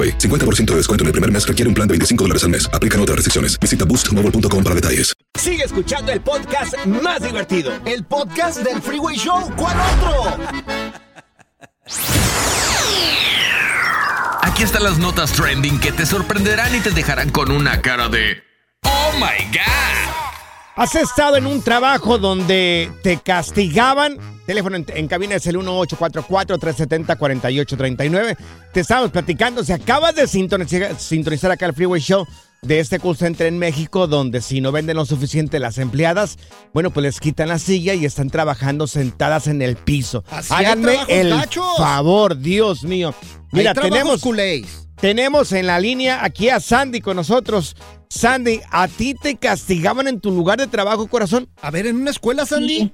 AroPay. 0.00 0.18
50% 0.18 0.64
de 0.66 0.76
descuento 0.76 1.04
en 1.04 1.06
el 1.06 1.12
primer 1.12 1.30
mes 1.30 1.46
requiere 1.46 1.68
un 1.68 1.74
plan 1.74 1.86
de 1.86 1.92
25 1.92 2.24
dólares 2.24 2.44
al 2.44 2.50
mes. 2.50 2.70
Aplican 2.72 3.00
otras 3.00 3.16
restricciones. 3.16 3.58
Visita 3.58 3.84
boostmobile.com 3.84 4.62
para 4.64 4.74
detalles. 4.74 5.14
Sigue 5.38 5.64
escuchando 5.64 6.12
el 6.12 6.20
podcast 6.20 6.74
más 6.86 7.22
divertido. 7.22 7.72
El 7.84 8.04
podcast 8.04 8.58
del 8.60 8.80
Freeway 8.82 9.16
Show, 9.16 9.50
¿cuál 9.56 9.76
otro? 9.78 10.38
Aquí 14.42 14.62
están 14.62 14.84
las 14.84 14.98
notas 14.98 15.32
trending 15.32 15.78
que 15.80 15.92
te 15.92 16.06
sorprenderán 16.06 16.74
y 16.74 16.80
te 16.80 16.90
dejarán 16.90 17.30
con 17.30 17.50
una 17.50 17.80
cara 17.80 18.08
de 18.08 18.42
¡Oh 18.84 19.12
my 19.14 19.44
God! 19.52 20.29
¿Has 20.76 20.94
estado 20.94 21.36
en 21.36 21.46
un 21.46 21.62
trabajo 21.62 22.18
donde 22.18 22.90
te 23.02 23.18
castigaban? 23.18 24.16
Teléfono 24.46 24.76
en, 24.76 24.86
en 24.88 25.08
cabina 25.08 25.34
es 25.34 25.46
el 25.46 25.56
1844-370-4839. 25.56 28.36
Te 28.72 28.80
estábamos 28.80 29.10
platicando, 29.10 29.64
si 29.64 29.72
acabas 29.72 30.14
de 30.14 30.26
sintonizar, 30.26 30.98
sintonizar 30.98 31.50
acá 31.50 31.66
el 31.66 31.74
Freeway 31.74 32.00
Show 32.00 32.26
de 32.62 32.80
este 32.80 32.98
call 32.98 33.16
center 33.16 33.46
en 33.46 33.58
México, 33.58 34.06
donde 34.06 34.40
si 34.40 34.60
no 34.60 34.72
venden 34.72 34.96
lo 34.96 35.06
suficiente 35.06 35.58
las 35.58 35.78
empleadas, 35.78 36.38
bueno, 36.72 36.90
pues 36.90 37.02
les 37.02 37.20
quitan 37.20 37.48
la 37.48 37.58
silla 37.58 37.94
y 37.94 38.04
están 38.04 38.30
trabajando 38.30 38.86
sentadas 38.86 39.46
en 39.46 39.62
el 39.62 39.76
piso. 39.76 40.24
Así 40.30 40.52
Háganme 40.52 40.98
el 41.08 41.34
favor, 41.76 42.38
Dios 42.38 42.84
mío. 42.84 43.14
Mira, 43.52 43.74
tenemos... 43.74 44.22
Tenemos 45.00 45.52
en 45.52 45.66
la 45.66 45.80
línea 45.80 46.22
aquí 46.22 46.50
a 46.50 46.60
Sandy 46.60 47.00
con 47.00 47.16
nosotros. 47.16 47.74
Sandy, 48.20 48.60
¿a 48.72 48.88
ti 48.88 49.14
te 49.14 49.36
castigaban 49.36 50.08
en 50.08 50.20
tu 50.20 50.32
lugar 50.32 50.58
de 50.58 50.66
trabajo, 50.66 51.06
corazón? 51.06 51.48
A 51.62 51.70
ver, 51.70 51.86
en 51.86 51.94
una 51.96 52.10
escuela, 52.10 52.44
Sandy. 52.44 52.92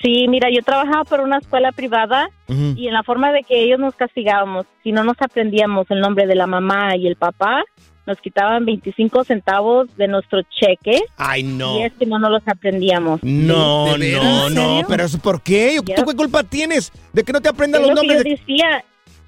Sí, 0.00 0.28
mira, 0.28 0.48
yo 0.54 0.62
trabajaba 0.62 1.02
por 1.04 1.20
una 1.20 1.38
escuela 1.38 1.72
privada 1.72 2.30
y 2.48 2.86
en 2.86 2.94
la 2.94 3.02
forma 3.02 3.32
de 3.32 3.42
que 3.42 3.62
ellos 3.64 3.78
nos 3.80 3.94
castigábamos, 3.96 4.66
si 4.82 4.92
no 4.92 5.02
nos 5.04 5.16
aprendíamos 5.20 5.86
el 5.90 6.00
nombre 6.00 6.26
de 6.26 6.36
la 6.36 6.46
mamá 6.46 6.96
y 6.96 7.06
el 7.08 7.16
papá, 7.16 7.62
nos 8.06 8.18
quitaban 8.20 8.64
25 8.64 9.24
centavos 9.24 9.94
de 9.96 10.08
nuestro 10.08 10.40
cheque 10.58 11.02
Ay, 11.18 11.42
no. 11.42 11.78
y 11.78 11.82
es 11.82 11.92
que 11.94 12.06
no 12.06 12.18
nos 12.18 12.30
los 12.30 12.42
aprendíamos. 12.46 13.20
No, 13.22 13.96
no, 13.98 14.02
¿En 14.48 14.54
no, 14.54 14.82
pero 14.88 15.04
eso 15.04 15.18
¿por 15.18 15.42
qué? 15.42 15.80
¿Tú 15.84 16.04
qué 16.06 16.16
culpa 16.16 16.44
tienes 16.44 16.92
de 17.12 17.22
que 17.24 17.32
no 17.32 17.40
te 17.42 17.48
aprendan 17.50 17.82
Es 17.82 17.88
los 17.88 17.96
lo 17.96 18.00
que 18.02 18.06
nombres? 18.06 18.24
yo 18.24 18.30
de- 18.30 18.40
decía, 18.54 18.84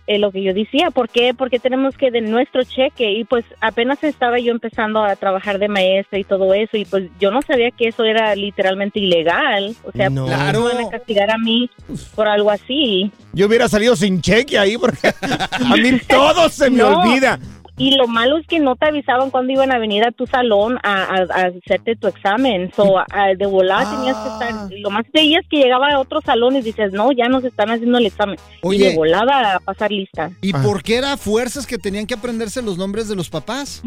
es 0.07 0.21
lo 0.21 0.33
que 0.33 0.43
yo 0.43 0.53
decía, 0.53 0.91
¿por 0.91 1.09
qué? 1.09 1.33
Porque 1.33 1.59
tenemos 1.61 1.97
que 1.97 2.11
de 2.11 2.21
nuestro 2.21 2.65
cheque 2.65 3.13
y 3.13 3.25
pues 3.25 3.45
apenas 3.61 4.03
estaba 4.03 4.39
yo 4.41 4.51
empezando 4.53 5.03
a 5.05 5.15
trabajar 5.17 5.59
de 5.59 5.69
maestra 5.69 6.19
y 6.19 6.25
todo 6.25 6.53
eso 6.55 6.77
y 6.77 6.85
pues 6.85 7.05
yo 7.21 7.31
no 7.31 7.41
sabía 7.43 7.71
que 7.71 7.89
eso 7.89 8.03
era 8.05 8.35
literalmente 8.35 8.99
ilegal, 8.99 9.77
o 9.85 9.93
sea, 9.93 10.11
No. 10.11 10.27
¿por 10.27 10.35
qué 10.37 10.53
me 10.59 10.59
van 10.75 10.85
a 10.87 10.91
castigar 10.91 11.31
a 11.31 11.39
mí 11.39 11.71
por 12.17 12.27
algo 12.27 12.51
así? 12.51 13.11
Yo 13.33 13.47
hubiera 13.47 13.69
salido 13.69 13.95
sin 13.97 14.21
cheque 14.21 14.59
ahí 14.59 14.77
porque 14.77 15.09
a 15.23 15.77
mí 15.77 15.99
todo 16.09 16.49
se 16.49 16.69
me 16.71 16.79
No. 16.79 17.01
olvida. 17.01 17.39
Y 17.83 17.97
lo 17.97 18.07
malo 18.07 18.39
es 18.39 18.47
que 18.47 18.61
no 18.61 18.77
te 18.77 18.87
avisaban 18.87 19.31
cuando 19.31 19.53
iban 19.53 19.73
a 19.73 19.79
venir 19.79 20.05
a 20.05 20.13
tu 20.13 20.27
salón 20.27 20.79
a, 20.85 21.03
a- 21.03 21.27
a 21.35 21.47
hacerte 21.47 21.97
tu 21.97 22.07
examen. 22.07 22.71
So, 22.77 22.99
a- 22.99 23.35
de 23.37 23.47
volada 23.47 23.91
tenías 23.91 24.17
que 24.19 24.29
estar. 24.29 24.71
Lo 24.81 24.91
más 24.91 25.05
creías 25.13 25.45
que 25.51 25.57
llegaba 25.59 25.89
a 25.89 25.99
otro 25.99 26.21
salón 26.21 26.55
y 26.57 26.63
dices, 26.63 26.93
no, 26.93 27.11
ya 27.13 27.29
nos 27.29 27.43
están 27.45 27.71
haciendo 27.71 27.99
el 27.99 28.07
examen. 28.07 28.37
Oye. 28.63 28.79
Y 28.87 28.89
de 28.91 28.95
volada 28.97 29.57
a 29.57 29.61
pasar 29.61 29.91
lista. 29.91 30.31
¿Y 30.41 30.53
por 30.53 30.83
qué 30.83 30.97
era 30.99 31.17
fuerzas 31.17 31.67
que 31.67 31.77
tenían 31.79 32.07
que 32.07 32.15
aprenderse 32.15 32.63
los 32.63 32.79
nombres 32.79 33.09
de 33.09 33.17
los 33.17 33.29
papás? 33.29 33.83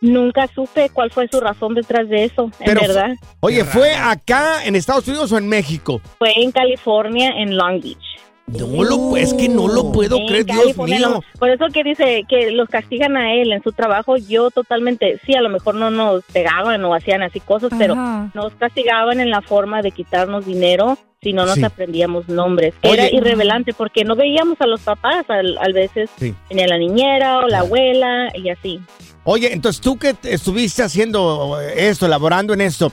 Nunca 0.00 0.46
supe 0.54 0.88
cuál 0.90 1.10
fue 1.10 1.28
su 1.28 1.40
razón 1.40 1.74
detrás 1.74 2.08
de 2.08 2.24
eso, 2.24 2.44
en 2.60 2.64
Pero 2.66 2.80
verdad. 2.82 3.10
Oye, 3.40 3.64
¿fue 3.64 3.94
acá 3.94 4.64
en 4.64 4.76
Estados 4.76 5.06
Unidos 5.08 5.30
o 5.32 5.38
en 5.38 5.48
México? 5.48 6.00
Fue 6.18 6.32
en 6.36 6.52
California, 6.52 7.30
en 7.36 7.56
Long 7.56 7.80
Beach. 7.82 7.98
No 8.46 8.82
lo, 8.82 9.16
es 9.16 9.32
que 9.34 9.48
no 9.48 9.68
lo 9.68 9.92
puedo 9.92 10.16
En 10.16 10.26
creer, 10.26 10.44
Dios 10.46 10.76
mío. 10.76 11.08
no. 11.08 11.20
Por 11.38 11.50
eso 11.50 11.66
que 11.72 11.84
dice 11.84 12.24
que 12.28 12.50
los 12.50 12.68
castigan 12.68 13.16
a 13.16 13.32
él 13.34 13.52
en 13.52 13.62
su 13.62 13.70
trabajo, 13.70 14.16
yo 14.16 14.50
totalmente, 14.50 15.20
sí, 15.24 15.34
a 15.34 15.40
lo 15.40 15.48
mejor 15.50 15.76
no 15.76 15.90
nos 15.90 16.24
pegaban 16.32 16.84
o 16.84 16.92
hacían 16.94 17.22
así 17.22 17.38
cosas, 17.38 17.70
pero 17.78 17.94
nos 18.34 18.52
castigaban 18.54 19.20
en 19.20 19.30
la 19.30 19.40
forma 19.40 19.82
de 19.82 19.92
quitarnos 19.92 20.46
dinero 20.46 20.98
si 21.22 21.32
no 21.32 21.44
nos 21.46 21.56
Sí. 21.56 21.64
aprendíamos 21.64 22.28
nombres. 22.28 22.74
Oye. 22.82 22.94
Era 22.94 23.10
irrevelante 23.14 23.72
porque 23.72 24.04
no 24.04 24.16
veíamos 24.16 24.60
a 24.60 24.66
los 24.66 24.80
papás, 24.80 25.26
al, 25.28 25.56
al 25.58 25.72
veces 25.72 26.10
Sí. 26.18 26.34
venía 26.48 26.66
la 26.66 26.78
niñera 26.78 27.38
o 27.40 27.46
la 27.46 27.60
abuela 27.60 28.32
y 28.34 28.48
así. 28.48 28.80
Oye, 29.22 29.52
entonces 29.52 29.80
tú 29.80 29.96
que 29.98 30.14
te 30.14 30.32
estuviste 30.34 30.82
haciendo 30.82 31.60
esto, 31.60 32.06
elaborando 32.06 32.52
en 32.54 32.62
esto, 32.62 32.90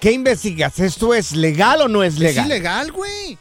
¿qué 0.00 0.10
investigas? 0.12 0.80
¿Esto 0.80 1.14
es 1.14 1.36
legal 1.36 1.82
o 1.82 1.88
no 1.88 2.02
es 2.02 2.18
legal? 2.18 2.46
Es 2.46 2.50
ilegal, 2.50 2.90
güey. 2.90 3.38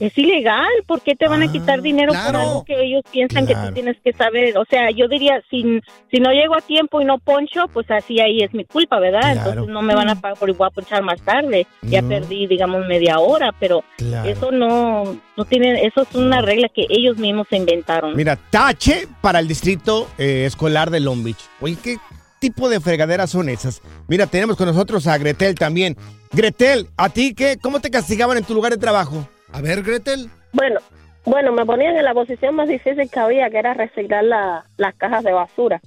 Es 0.00 0.16
ilegal, 0.16 0.66
¿por 0.86 1.02
qué 1.02 1.14
te 1.14 1.28
van 1.28 1.42
a 1.42 1.52
quitar 1.52 1.82
dinero 1.82 2.12
por 2.12 2.22
claro. 2.22 2.38
algo 2.40 2.64
que 2.64 2.82
ellos 2.82 3.02
piensan 3.12 3.46
que 3.46 3.54
tú 3.54 3.72
tienes 3.74 3.96
que 4.02 4.12
saber? 4.14 4.56
O 4.56 4.64
sea, 4.64 4.90
yo 4.90 5.08
diría, 5.08 5.42
si, 5.50 5.80
si 6.10 6.20
no 6.20 6.32
llego 6.32 6.56
a 6.56 6.62
tiempo 6.62 7.02
y 7.02 7.04
no 7.04 7.18
poncho, 7.18 7.66
pues 7.72 7.90
así 7.90 8.18
ahí 8.18 8.42
es 8.42 8.54
mi 8.54 8.64
culpa, 8.64 8.98
¿verdad? 8.98 9.20
Claro. 9.20 9.38
Entonces 9.50 9.72
no 9.74 9.82
me 9.82 9.94
van 9.94 10.08
a 10.08 10.18
pagar 10.18 10.38
por 10.38 10.48
igual 10.48 10.68
a 10.68 10.74
ponchar 10.74 11.02
más 11.02 11.20
tarde. 11.20 11.66
Ya 11.82 12.00
No. 12.00 12.08
perdí, 12.08 12.46
digamos, 12.46 12.86
media 12.86 13.18
hora, 13.18 13.54
pero 13.60 13.84
eso 14.24 14.50
no, 14.50 15.04
no 15.36 15.44
tiene, 15.44 15.84
eso 15.84 16.02
es 16.02 16.14
una 16.14 16.40
regla 16.40 16.68
que 16.74 16.86
ellos 16.88 17.18
mismos 17.18 17.46
se 17.50 17.56
inventaron. 17.58 18.16
Mira, 18.16 18.36
tache 18.36 19.06
para 19.20 19.38
el 19.38 19.46
distrito 19.48 20.08
eh, 20.16 20.44
escolar 20.46 20.90
de 20.90 21.00
Long 21.00 21.22
Beach. 21.22 21.44
Oye, 21.60 21.76
¿qué 21.82 21.98
tipo 22.38 22.70
de 22.70 22.80
fregaderas 22.80 23.28
son 23.28 23.50
esas? 23.50 23.82
Mira, 24.08 24.26
tenemos 24.26 24.56
con 24.56 24.66
nosotros 24.66 25.06
a 25.06 25.18
Gretel 25.18 25.54
también. 25.56 25.94
Gretel, 26.32 26.88
¿a 26.96 27.10
ti 27.10 27.34
qué? 27.34 27.58
¿Cómo 27.60 27.80
te 27.80 27.90
castigaban 27.90 28.38
en 28.38 28.44
tu 28.44 28.54
lugar 28.54 28.72
de 28.72 28.78
trabajo? 28.78 29.28
A 29.52 29.60
ver, 29.60 29.82
Gretel. 29.82 30.30
Bueno, 30.52 30.80
bueno, 31.24 31.52
me 31.52 31.64
ponían 31.66 31.96
en 31.96 32.04
la 32.04 32.14
posición 32.14 32.54
más 32.54 32.68
difícil 32.68 33.10
que 33.10 33.20
había, 33.20 33.50
que 33.50 33.58
era 33.58 33.74
reciclar 33.74 34.24
la- 34.24 34.64
las 34.76 34.94
cajas 34.94 35.24
de 35.24 35.32
basura. 35.32 35.80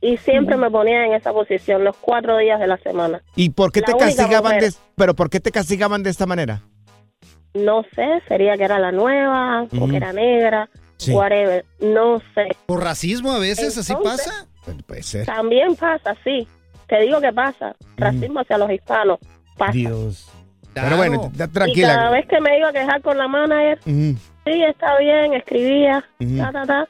Y 0.00 0.16
siempre 0.16 0.56
me 0.56 0.68
ponían 0.70 1.04
en 1.04 1.12
esa 1.12 1.32
posición 1.32 1.84
los 1.84 1.96
cuatro 1.96 2.36
días 2.38 2.58
de 2.58 2.66
la 2.66 2.76
semana. 2.78 3.22
¿Y 3.36 3.50
por 3.50 3.70
qué 3.70 3.80
La 3.80 3.86
te 3.86 3.96
castigaban 3.96 4.58
de, 4.58 4.72
pero 4.96 5.14
por 5.14 5.30
qué 5.30 5.38
te 5.38 5.52
castigaban 5.52 6.02
de 6.02 6.10
esta 6.10 6.26
manera? 6.26 6.62
No 7.54 7.84
sé, 7.94 8.20
sería 8.26 8.56
que 8.56 8.64
era 8.64 8.78
la 8.80 8.90
nueva 8.90 9.62
o 9.62 9.88
que 9.88 9.96
era 9.96 10.12
negra. 10.12 10.68
Sí. 10.96 11.10
whatever, 11.12 11.64
no 11.80 12.20
sé. 12.32 12.56
¿Por 12.66 12.80
racismo 12.84 13.32
a 13.32 13.40
veces 13.40 13.76
así 13.76 13.92
pasa? 14.04 14.46
Puede 14.86 15.02
ser. 15.02 15.26
También 15.26 15.74
pasa, 15.74 16.14
sí. 16.22 16.46
Te 16.86 17.00
digo 17.00 17.20
que 17.20 17.32
pasa. 17.32 17.74
Racismo 17.96 18.38
hacia 18.40 18.56
los 18.56 18.70
hispanos. 18.70 19.18
Pasa. 19.58 19.72
Dios. 19.72 20.30
Claro. 20.72 20.88
Pero 20.88 20.96
bueno, 20.96 21.22
ya 21.22 21.44
Y 21.44 21.48
cada 21.48 21.52
tranquila. 21.52 22.10
vez 22.10 22.26
que 22.28 22.40
me 22.40 22.58
iba 22.58 22.68
a 22.68 22.72
quejar 22.72 23.02
con 23.02 23.18
la 23.18 23.28
manager, 23.28 23.78
Ujú, 23.86 24.16
sí, 24.46 24.62
está 24.68 24.98
bien, 24.98 25.34
escribía, 25.34 26.04
Ujú. 26.20 26.36
ta, 26.38 26.52
ta, 26.52 26.66
ta. 26.66 26.88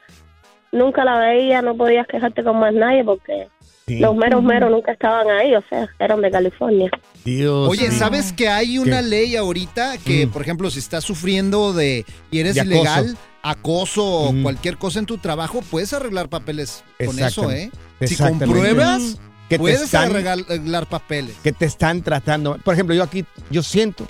Nunca 0.71 1.05
la 1.05 1.19
veía, 1.19 1.61
no 1.63 1.77
podías 1.77 2.07
quejarte 2.07 2.43
con 2.45 2.59
más 2.59 2.73
nadie 2.73 3.05
porque 3.05 3.49
sí. 3.87 3.99
los 3.99 4.15
meros 4.17 4.43
meros 4.43 4.71
nunca 4.71 4.93
estaban 4.93 5.29
ahí, 5.31 5.55
o 5.55 5.63
sea, 5.69 5.87
eran 5.99 6.21
de 6.23 6.31
California. 6.31 6.91
Dios 7.25 7.69
Oye, 7.69 7.89
mío. 7.91 7.99
¿sabes 7.99 8.33
que 8.33 8.49
hay 8.49 8.79
una 8.79 9.01
¿Qué? 9.03 9.07
ley 9.09 9.37
ahorita 9.37 9.99
que, 9.99 10.27
Mm. 10.27 10.31
por 10.31 10.43
ejemplo, 10.43 10.71
si 10.71 10.79
estás 10.79 11.05
sufriendo 11.05 11.73
de 11.73 12.05
y 12.31 12.39
eres 12.41 12.55
De 12.55 12.63
ilegal, 12.63 13.17
acoso 13.43 14.05
o 14.05 14.33
Mm. 14.33 14.43
cualquier 14.45 14.79
cosa 14.79 14.99
en 15.01 15.07
tu 15.07 15.19
trabajo, 15.19 15.61
puedes 15.71 15.93
arreglar 15.93 16.29
papeles 16.29 16.85
con 17.05 17.19
eso, 17.19 17.51
¿eh? 17.51 17.71
Si 18.01 18.17
compruebas, 18.17 19.19
Que 19.53 19.59
te 19.59 19.63
puedes 19.63 19.83
están- 19.83 20.11
arreglar, 20.11 20.87
papeles. 20.89 21.37
que 21.43 21.53
te 21.53 21.67
están 21.67 22.03
tratando. 22.03 22.59
Por 22.65 22.75
ejemplo, 22.75 22.95
yo 22.95 23.03
aquí, 23.03 23.25
yo 23.51 23.63
siento, 23.63 24.07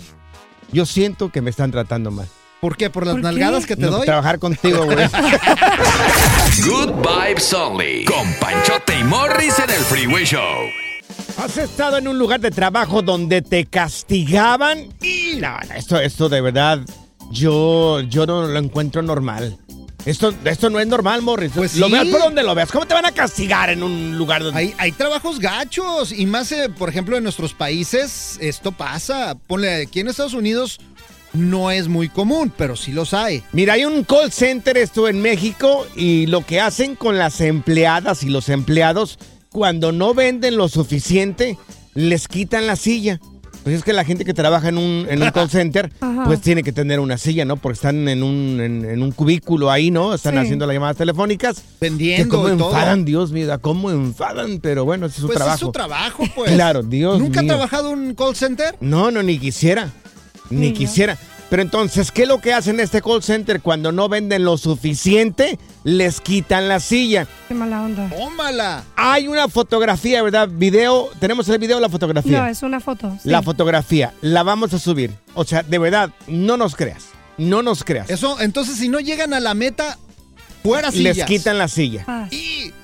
yo 0.72 0.86
siento 0.86 1.30
que 1.30 1.40
me 1.42 1.50
están 1.50 1.70
tratando 1.70 2.10
mal. 2.10 2.28
¿Por 2.60 2.76
qué? 2.76 2.90
¿Por 2.90 3.04
las 3.06 3.14
¿Por 3.14 3.20
qué? 3.22 3.24
nalgadas 3.24 3.66
que 3.66 3.74
te 3.74 3.82
No, 3.82 3.90
doy? 3.90 4.06
Trabajar 4.06 4.38
contigo, 4.38 4.84
güey. 4.86 4.98
Good 6.64 6.92
Vibes 7.02 7.52
Only. 7.52 8.04
Con 8.04 8.32
Panchote 8.40 8.98
y 9.00 9.04
Morris 9.04 9.58
en 9.58 9.70
el 9.70 9.80
Freeway 9.84 10.24
Show. 10.24 10.40
¿Has 11.38 11.56
estado 11.56 11.98
en 11.98 12.06
un 12.08 12.18
lugar 12.18 12.40
de 12.40 12.50
trabajo 12.50 13.02
donde 13.02 13.42
te 13.42 13.66
castigaban? 13.66 14.88
Y 15.00 15.36
no, 15.40 15.56
no, 15.68 15.74
esto, 15.74 15.98
esto 15.98 16.28
de 16.28 16.40
verdad, 16.40 16.80
yo, 17.32 18.00
yo 18.00 18.26
no 18.26 18.42
lo 18.46 18.58
encuentro 18.58 19.02
normal. 19.02 19.58
Esto, 20.04 20.34
esto 20.44 20.68
no 20.68 20.80
es 20.80 20.86
normal, 20.86 21.22
Morris. 21.22 21.52
Pues 21.54 21.76
Lo 21.76 21.86
sí. 21.86 21.92
veas 21.92 22.06
por 22.06 22.20
donde 22.20 22.42
lo 22.42 22.54
veas. 22.54 22.72
¿Cómo 22.72 22.86
te 22.86 22.94
van 22.94 23.04
a 23.04 23.12
castigar 23.12 23.70
en 23.70 23.82
un 23.82 24.18
lugar 24.18 24.42
donde... 24.42 24.58
Hay, 24.58 24.74
hay 24.78 24.92
trabajos 24.92 25.38
gachos 25.38 26.12
y 26.12 26.26
más, 26.26 26.50
eh, 26.52 26.68
por 26.68 26.88
ejemplo, 26.88 27.16
en 27.16 27.22
nuestros 27.22 27.54
países 27.54 28.36
esto 28.40 28.72
pasa. 28.72 29.36
Ponle, 29.46 29.82
aquí 29.82 30.00
en 30.00 30.08
Estados 30.08 30.34
Unidos 30.34 30.80
no 31.32 31.70
es 31.70 31.88
muy 31.88 32.08
común, 32.08 32.52
pero 32.56 32.76
sí 32.76 32.92
los 32.92 33.14
hay. 33.14 33.42
Mira, 33.52 33.74
hay 33.74 33.84
un 33.84 34.04
call 34.04 34.32
center 34.32 34.76
esto 34.76 35.08
en 35.08 35.22
México 35.22 35.86
y 35.94 36.26
lo 36.26 36.44
que 36.44 36.60
hacen 36.60 36.96
con 36.96 37.16
las 37.16 37.40
empleadas 37.40 38.22
y 38.22 38.28
los 38.28 38.48
empleados, 38.48 39.18
cuando 39.50 39.92
no 39.92 40.14
venden 40.14 40.56
lo 40.56 40.68
suficiente, 40.68 41.58
les 41.94 42.26
quitan 42.28 42.66
la 42.66 42.76
silla. 42.76 43.20
Pues 43.62 43.76
es 43.76 43.84
que 43.84 43.92
la 43.92 44.04
gente 44.04 44.24
que 44.24 44.34
trabaja 44.34 44.68
en 44.70 44.78
un, 44.78 45.06
en 45.08 45.22
un 45.22 45.30
call 45.30 45.48
center, 45.50 45.92
Ajá. 46.00 46.24
pues 46.24 46.40
tiene 46.40 46.62
que 46.64 46.72
tener 46.72 46.98
una 46.98 47.16
silla, 47.16 47.44
¿no? 47.44 47.56
Porque 47.56 47.74
están 47.74 48.08
en 48.08 48.22
un, 48.24 48.60
en, 48.60 48.84
en 48.84 49.02
un 49.02 49.12
cubículo 49.12 49.70
ahí, 49.70 49.90
¿no? 49.92 50.14
Están 50.14 50.34
Sí. 50.34 50.38
haciendo 50.40 50.66
las 50.66 50.74
llamadas 50.74 50.96
telefónicas. 50.96 51.62
Vendiendo 51.80 52.28
cómo 52.36 52.56
todo. 52.56 52.70
enfadan, 52.70 53.04
Dios 53.04 53.30
mío, 53.30 53.56
cómo 53.60 53.90
enfadan, 53.92 54.58
pero 54.60 54.84
bueno, 54.84 55.06
ese 55.06 55.16
es 55.16 55.20
su 55.20 55.26
Pues 55.26 55.36
trabajo. 55.36 55.54
es 55.54 55.60
su 55.60 55.70
trabajo, 55.72 56.24
pues. 56.34 56.50
Claro, 56.52 56.82
Dios 56.82 57.20
¿Nunca 57.20 57.40
mío. 57.42 57.52
ha 57.52 57.54
trabajado 57.54 57.92
en 57.92 57.98
un 58.00 58.14
call 58.14 58.34
center? 58.34 58.74
No, 58.80 59.10
no, 59.12 59.22
ni 59.22 59.38
quisiera. 59.38 59.90
Ni 60.50 60.72
quisiera. 60.72 61.16
Pero 61.52 61.60
entonces, 61.60 62.10
¿qué 62.10 62.22
es 62.22 62.28
lo 62.28 62.38
que 62.38 62.54
hacen 62.54 62.76
en 62.76 62.80
este 62.80 63.02
call 63.02 63.22
center 63.22 63.60
cuando 63.60 63.92
no 63.92 64.08
venden 64.08 64.42
lo 64.42 64.56
suficiente? 64.56 65.58
Les 65.84 66.22
quitan 66.22 66.66
la 66.66 66.80
silla. 66.80 67.26
Qué 67.46 67.52
mala 67.52 67.82
onda. 67.82 68.08
¡Tómala! 68.08 68.84
Hay 68.96 69.28
una 69.28 69.46
fotografía, 69.48 70.22
¿verdad? 70.22 70.48
Video. 70.50 71.10
¿Tenemos 71.20 71.46
el 71.50 71.58
video 71.58 71.76
o 71.76 71.80
la 71.80 71.90
fotografía? 71.90 72.40
No, 72.40 72.46
es 72.46 72.62
una 72.62 72.80
foto. 72.80 73.18
sí. 73.22 73.28
La 73.28 73.42
fotografía. 73.42 74.14
La 74.22 74.42
vamos 74.42 74.72
a 74.72 74.78
subir. 74.78 75.10
O 75.34 75.44
sea, 75.44 75.62
de 75.62 75.76
verdad, 75.76 76.08
no 76.26 76.56
nos 76.56 76.74
creas. 76.74 77.08
No 77.36 77.62
nos 77.62 77.84
creas. 77.84 78.08
Eso, 78.08 78.40
entonces, 78.40 78.76
si 78.76 78.88
no 78.88 78.98
llegan 78.98 79.34
a 79.34 79.40
la 79.40 79.52
meta, 79.52 79.98
fuera 80.62 80.90
sillas. 80.90 81.16
Les 81.16 81.26
quitan 81.26 81.58
la 81.58 81.68
silla. 81.68 82.04
Ah, 82.06 82.28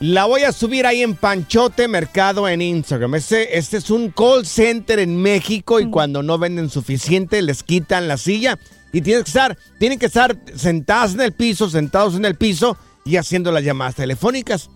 La 0.00 0.24
voy 0.26 0.42
a 0.42 0.52
subir 0.52 0.86
ahí 0.86 1.02
en 1.02 1.14
Panchote 1.14 1.88
Mercado 1.88 2.48
en 2.48 2.62
Instagram. 2.62 3.14
Este, 3.14 3.58
este 3.58 3.76
es 3.78 3.90
un 3.90 4.10
call 4.10 4.46
center 4.46 4.98
en 4.98 5.16
México 5.20 5.80
y 5.80 5.90
cuando 5.90 6.22
no 6.22 6.38
venden 6.38 6.70
suficiente 6.70 7.42
les 7.42 7.62
quitan 7.62 8.08
la 8.08 8.16
silla 8.16 8.58
y 8.92 9.00
tienen 9.02 9.22
que 9.24 9.28
estar, 9.30 9.56
tienen 9.78 9.98
que 9.98 10.06
estar 10.06 10.36
sentadas 10.54 11.14
en 11.14 11.20
el 11.20 11.32
piso, 11.32 11.68
sentados 11.68 12.14
en 12.14 12.24
el 12.24 12.34
piso 12.36 12.76
y 13.04 13.16
haciendo 13.16 13.52
las 13.52 13.62
llamadas 13.64 13.94
telefónicas. 13.96 14.70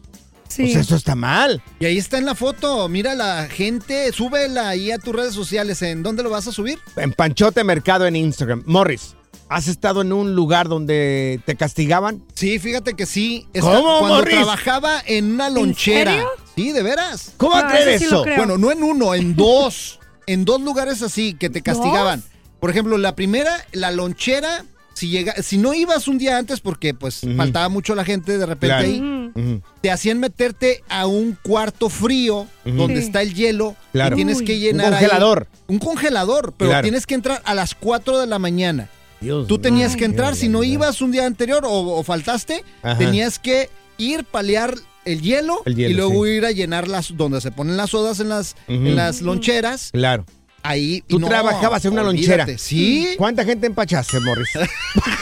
sí. 0.48 0.64
Pues 0.64 0.76
eso 0.76 0.96
está 0.96 1.14
mal. 1.14 1.62
Y 1.80 1.86
ahí 1.86 1.98
está 1.98 2.18
en 2.18 2.26
la 2.26 2.34
foto. 2.34 2.88
Mira 2.88 3.14
la 3.14 3.46
gente, 3.48 4.12
súbela 4.12 4.68
ahí 4.68 4.90
a 4.90 4.98
tus 4.98 5.14
redes 5.14 5.34
sociales. 5.34 5.80
¿En 5.82 6.02
dónde 6.02 6.22
lo 6.22 6.30
vas 6.30 6.46
a 6.46 6.52
subir? 6.52 6.78
En 6.96 7.12
Panchote 7.12 7.64
Mercado 7.64 8.06
en 8.06 8.16
Instagram. 8.16 8.62
Morris, 8.66 9.14
¿has 9.54 9.68
estado 9.68 10.02
en 10.02 10.12
un 10.12 10.34
lugar 10.34 10.68
donde 10.68 11.40
te 11.44 11.56
castigaban? 11.56 12.22
Sí, 12.34 12.58
fíjate 12.58 12.94
que 12.94 13.06
sí. 13.06 13.46
¿Cómo, 13.60 13.98
cuando 14.00 14.16
Morris? 14.16 14.34
trabajaba 14.34 15.02
en 15.06 15.32
una 15.32 15.50
lonchera. 15.50 16.12
serio? 16.12 16.28
Sí, 16.56 16.72
de 16.72 16.82
veras. 16.82 17.32
¿Cómo 17.36 17.60
No, 17.60 17.68
creer 17.68 17.88
eso 17.88 17.98
sí 17.98 18.04
eso? 18.06 18.24
Bueno, 18.36 18.58
no 18.58 18.70
en 18.72 18.82
uno, 18.82 19.14
en 19.14 19.34
dos. 19.36 19.98
en 20.26 20.44
dos 20.44 20.60
lugares 20.60 21.02
así 21.02 21.34
que 21.34 21.50
te 21.50 21.62
castigaban. 21.62 22.22
Por 22.60 22.70
ejemplo, 22.70 22.96
la 22.98 23.16
primera, 23.16 23.52
la 23.72 23.90
lonchera, 23.90 24.64
si 24.94 25.08
llega, 25.08 25.34
si 25.42 25.58
no 25.58 25.72
ibas 25.74 26.06
un 26.06 26.18
día 26.18 26.36
antes 26.38 26.60
porque 26.60 26.94
pues 26.94 27.22
faltaba 27.36 27.68
mucho 27.68 27.94
la 27.94 28.04
gente 28.04 28.36
de 28.38 28.46
repente 28.46 28.66
Claro. 28.76 29.32
ahí, 29.34 29.60
te 29.80 29.90
hacían 29.90 30.18
meterte 30.20 30.84
a 30.88 31.06
un 31.06 31.36
cuarto 31.42 31.88
frío 31.88 32.46
donde 32.64 33.00
Sí. 33.00 33.06
está 33.06 33.22
el 33.22 33.34
hielo 33.34 33.74
Claro. 33.92 34.14
y 34.14 34.16
tienes 34.16 34.38
Uy. 34.40 34.44
que 34.44 34.54
Un 34.54 34.60
llenar 34.60 34.92
ahí- 34.94 35.00
congelador. 35.00 35.48
un 35.66 35.78
congelador, 35.78 36.52
pero 36.56 36.70
Claro. 36.70 36.82
tienes 36.82 37.06
que 37.06 37.14
entrar 37.14 37.40
a 37.44 37.54
las 37.54 37.74
4 37.74 38.18
de 38.20 38.26
la 38.26 38.38
mañana. 38.38 38.88
Dios 39.22 39.46
Tú 39.46 39.58
tenías 39.58 39.96
que 39.96 40.04
entrar, 40.04 40.36
si 40.36 40.48
no 40.48 40.62
ibas 40.64 41.00
un 41.00 41.12
día 41.12 41.24
anterior 41.26 41.64
o, 41.64 41.70
o 41.72 42.02
faltaste, 42.02 42.64
Ajá. 42.82 42.98
tenías 42.98 43.38
que 43.38 43.70
ir 43.98 44.24
palear 44.24 44.74
el 45.04 45.20
hielo, 45.22 45.62
El 45.64 45.74
hielo, 45.76 45.90
y 45.90 45.94
luego 45.94 46.24
sí. 46.24 46.30
ir 46.32 46.44
a 46.46 46.50
llenar 46.52 46.86
las 46.88 47.16
donde 47.16 47.40
se 47.40 47.50
ponen 47.50 47.76
las 47.76 47.90
sodas 47.90 48.20
en 48.20 48.28
las 48.28 48.54
Ujú. 48.68 48.74
en 48.74 48.96
las 48.96 49.20
loncheras. 49.22 49.90
Claro. 49.92 50.24
Ahí 50.64 51.02
Tú 51.08 51.18
no, 51.18 51.26
trabajabas 51.26 51.84
en 51.84 51.92
una 51.94 52.02
olvídate. 52.02 52.36
lonchera. 52.36 52.58
Sí. 52.58 53.08
¿Cuánta 53.18 53.44
gente 53.44 53.66
empachaste, 53.66 54.20
Morris? 54.20 54.48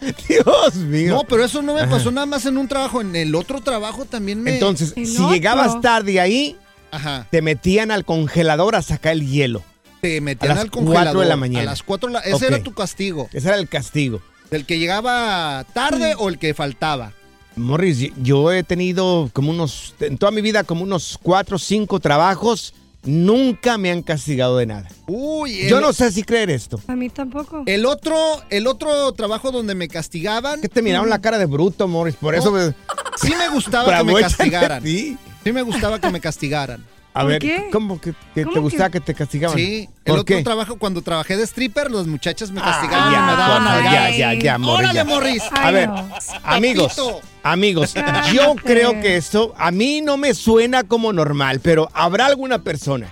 Dios 0.28 0.74
mío. 0.76 1.14
No, 1.14 1.24
pero 1.24 1.44
eso 1.44 1.62
no 1.62 1.74
me 1.74 1.80
Ajá. 1.80 1.90
pasó 1.90 2.10
nada 2.10 2.26
más 2.26 2.46
en 2.46 2.56
un 2.56 2.68
trabajo, 2.68 3.00
en 3.00 3.14
el 3.16 3.34
otro 3.34 3.60
trabajo 3.60 4.04
también 4.04 4.42
me 4.42 4.54
Entonces, 4.54 4.92
¿El 4.96 5.06
si 5.06 5.16
otro? 5.18 5.30
llegabas 5.32 5.80
tarde 5.80 6.20
ahí, 6.20 6.56
Ajá. 6.90 7.26
te 7.30 7.42
metían 7.42 7.90
al 7.90 8.04
congelador 8.04 8.76
a 8.76 8.82
sacar 8.82 9.12
el 9.12 9.26
hielo. 9.28 9.62
Te 10.00 10.20
metían 10.20 10.52
a 10.52 10.54
las 10.56 10.64
al 10.64 10.70
congelador 10.70 11.04
cuatro 11.04 11.20
de 11.20 11.26
la 11.26 11.36
mañana. 11.36 11.62
A 11.62 11.72
las 11.72 11.82
4 11.82 12.08
de 12.08 12.12
la 12.14 12.20
ese 12.20 12.46
era 12.46 12.62
tu 12.62 12.72
castigo. 12.74 13.28
Ese 13.32 13.48
era 13.48 13.56
el 13.56 13.68
castigo. 13.68 14.20
El 14.50 14.64
que 14.66 14.78
llegaba 14.78 15.64
tarde 15.72 16.14
o 16.18 16.28
el 16.28 16.38
que 16.38 16.54
faltaba. 16.54 17.12
Morris, 17.56 18.12
yo 18.22 18.52
he 18.52 18.62
tenido 18.62 19.30
como 19.32 19.50
unos, 19.50 19.94
en 20.00 20.18
toda 20.18 20.30
mi 20.30 20.42
vida, 20.42 20.62
como 20.64 20.82
unos 20.82 21.18
cuatro 21.22 21.56
o 21.56 21.58
cinco 21.58 22.00
trabajos. 22.00 22.74
Nunca 23.04 23.78
me 23.78 23.90
han 23.92 24.02
castigado 24.02 24.56
de 24.58 24.66
nada. 24.66 24.88
Uy, 25.06 25.60
el, 25.62 25.68
Yo 25.68 25.80
no 25.80 25.92
sé 25.92 26.10
si 26.10 26.24
creer 26.24 26.50
esto. 26.50 26.80
A 26.88 26.96
mí 26.96 27.08
tampoco. 27.08 27.62
el 27.64 27.86
otro 27.86 28.16
el 28.50 28.66
otro 28.66 29.12
trabajo 29.12 29.52
donde 29.52 29.76
me 29.76 29.86
castigaban, 29.86 30.60
Que 30.60 30.68
te 30.68 30.82
miraron 30.82 31.08
la 31.08 31.20
cara 31.20 31.38
de 31.38 31.46
bruto, 31.46 31.86
Morris. 31.86 32.16
Por 32.16 32.34
eso. 32.34 32.50
me- 32.50 32.74
sí 33.16 33.32
me 33.38 33.48
gustaba 33.48 33.96
que 33.96 34.04
me 34.04 34.20
castigaran. 34.20 34.82
ti. 34.82 35.16
Sí 35.44 35.52
me 35.52 35.62
gustaba 35.62 36.00
que 36.00 36.10
me 36.10 36.20
castigaran. 36.20 36.84
A 37.16 37.20
¿Por 37.22 37.30
ver, 37.30 37.38
qué? 37.40 37.68
¿cómo 37.72 37.98
que, 38.00 38.12
que 38.34 38.42
¿Cómo 38.42 38.52
te 38.54 38.60
gustaba 38.60 38.90
que- 38.90 39.00
que, 39.00 39.06
te 39.06 39.14
castigaban? 39.14 39.56
Sí, 39.56 39.88
el 40.04 40.04
¿Por 40.04 40.18
otro 40.20 40.36
qué? 40.36 40.42
trabajo 40.42 40.76
cuando 40.76 41.00
trabajé 41.00 41.36
de 41.38 41.44
stripper, 41.44 41.90
las 41.90 42.06
muchachas 42.06 42.50
me 42.50 42.60
Ah, 42.60 42.64
castigaban 42.64 43.10
ya, 43.12 43.18
y 43.18 43.22
me 43.22 43.32
daban 43.36 43.64
ya, 43.64 43.70
nalgadas. 43.70 44.16
ya, 44.18 44.34
ya, 44.34 44.58
Morris. 44.58 44.78
Órale, 44.78 44.94
ya. 44.96 45.04
Morris. 45.04 45.42
A 45.44 45.66
Ay, 45.68 45.74
ver, 45.74 45.88
no. 45.88 46.08
amigos, 46.44 46.94
Papito. 46.94 47.20
amigos, 47.42 47.94
yo 48.34 48.54
creo 48.62 49.00
que 49.00 49.16
esto 49.16 49.54
a 49.56 49.70
mí 49.70 50.02
no 50.02 50.18
me 50.18 50.34
suena 50.34 50.82
como 50.84 51.10
normal, 51.14 51.60
pero 51.62 51.88
¿habrá 51.94 52.26
alguna 52.26 52.58
persona 52.58 53.10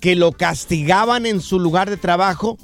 que 0.00 0.16
lo 0.16 0.32
castigaban 0.32 1.26
en 1.26 1.42
su 1.42 1.60
lugar 1.60 1.90
de 1.90 1.98
trabajo? 1.98 2.56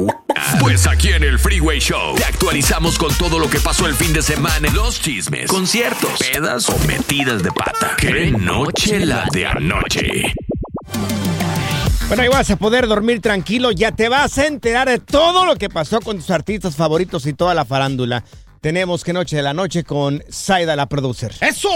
Pues 0.60 0.88
aquí 0.88 1.10
en 1.10 1.24
el 1.24 1.40
Freeway 1.40 1.80
Show 1.80 2.16
te 2.16 2.24
actualizamos 2.26 2.98
con 2.98 3.14
todo 3.16 3.40
lo 3.40 3.50
que 3.50 3.60
pasó 3.60 3.88
el 3.88 3.94
fin 3.94 4.14
de 4.14 4.22
semana. 4.22 4.70
Los 4.74 5.02
chismes, 5.02 5.50
conciertos, 5.50 6.20
pedas 6.20 6.70
o 6.70 6.78
metidas 6.88 7.44
de 7.44 7.52
pata. 7.52 7.96
¡Qué 7.98 8.32
noche 8.32 9.06
la 9.06 9.26
de 9.32 9.48
anoche! 9.48 10.34
Bueno, 12.08 12.24
ahí 12.24 12.30
vas 12.30 12.52
a 12.52 12.56
poder 12.56 12.88
dormir 12.88 13.20
tranquilo, 13.20 13.72
ya 13.72 13.92
te 13.92 14.10
vas 14.10 14.38
a 14.38 14.46
enterar 14.46 14.88
de 14.88 15.00
todo 15.00 15.46
lo 15.46 15.56
que 15.56 15.70
pasó 15.70 16.00
con 16.02 16.18
tus 16.18 16.30
artistas 16.30 16.76
favoritos 16.76 17.26
y 17.26 17.34
toda 17.34 17.54
la 17.54 17.66
farándula. 17.66 18.24
Tenemos 18.62 19.04
que 19.04 19.14
noche 19.14 19.36
de 19.36 19.42
la 19.44 19.54
noche 19.54 19.84
con 19.84 20.24
Saida, 20.30 20.76
la 20.76 20.88
producer. 20.88 21.32
¡Eso! 21.42 21.70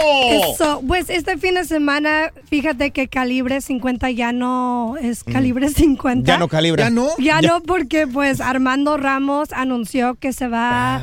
Eso, 0.54 0.82
pues 0.88 1.10
este 1.10 1.38
fin 1.38 1.54
de 1.56 1.64
semana, 1.66 2.32
fíjate 2.50 2.92
que 2.92 3.08
calibre 3.08 3.62
50 3.62 4.10
ya 4.12 4.32
no 4.32 4.96
es 5.02 5.24
calibre 5.24 5.70
50. 5.70 6.26
Ya 6.32 6.38
no 6.40 6.48
calibra. 6.48 6.86
¿Ya 6.86 6.90
no? 6.90 7.08
Ya, 7.20 7.42
no, 7.42 7.62
porque 7.62 8.08
pues 8.08 8.42
Armando 8.42 8.98
Ramos 8.98 9.50
anunció 9.54 10.16
que 10.16 10.34
se 10.34 10.48
va 10.48 10.96
a 10.96 11.02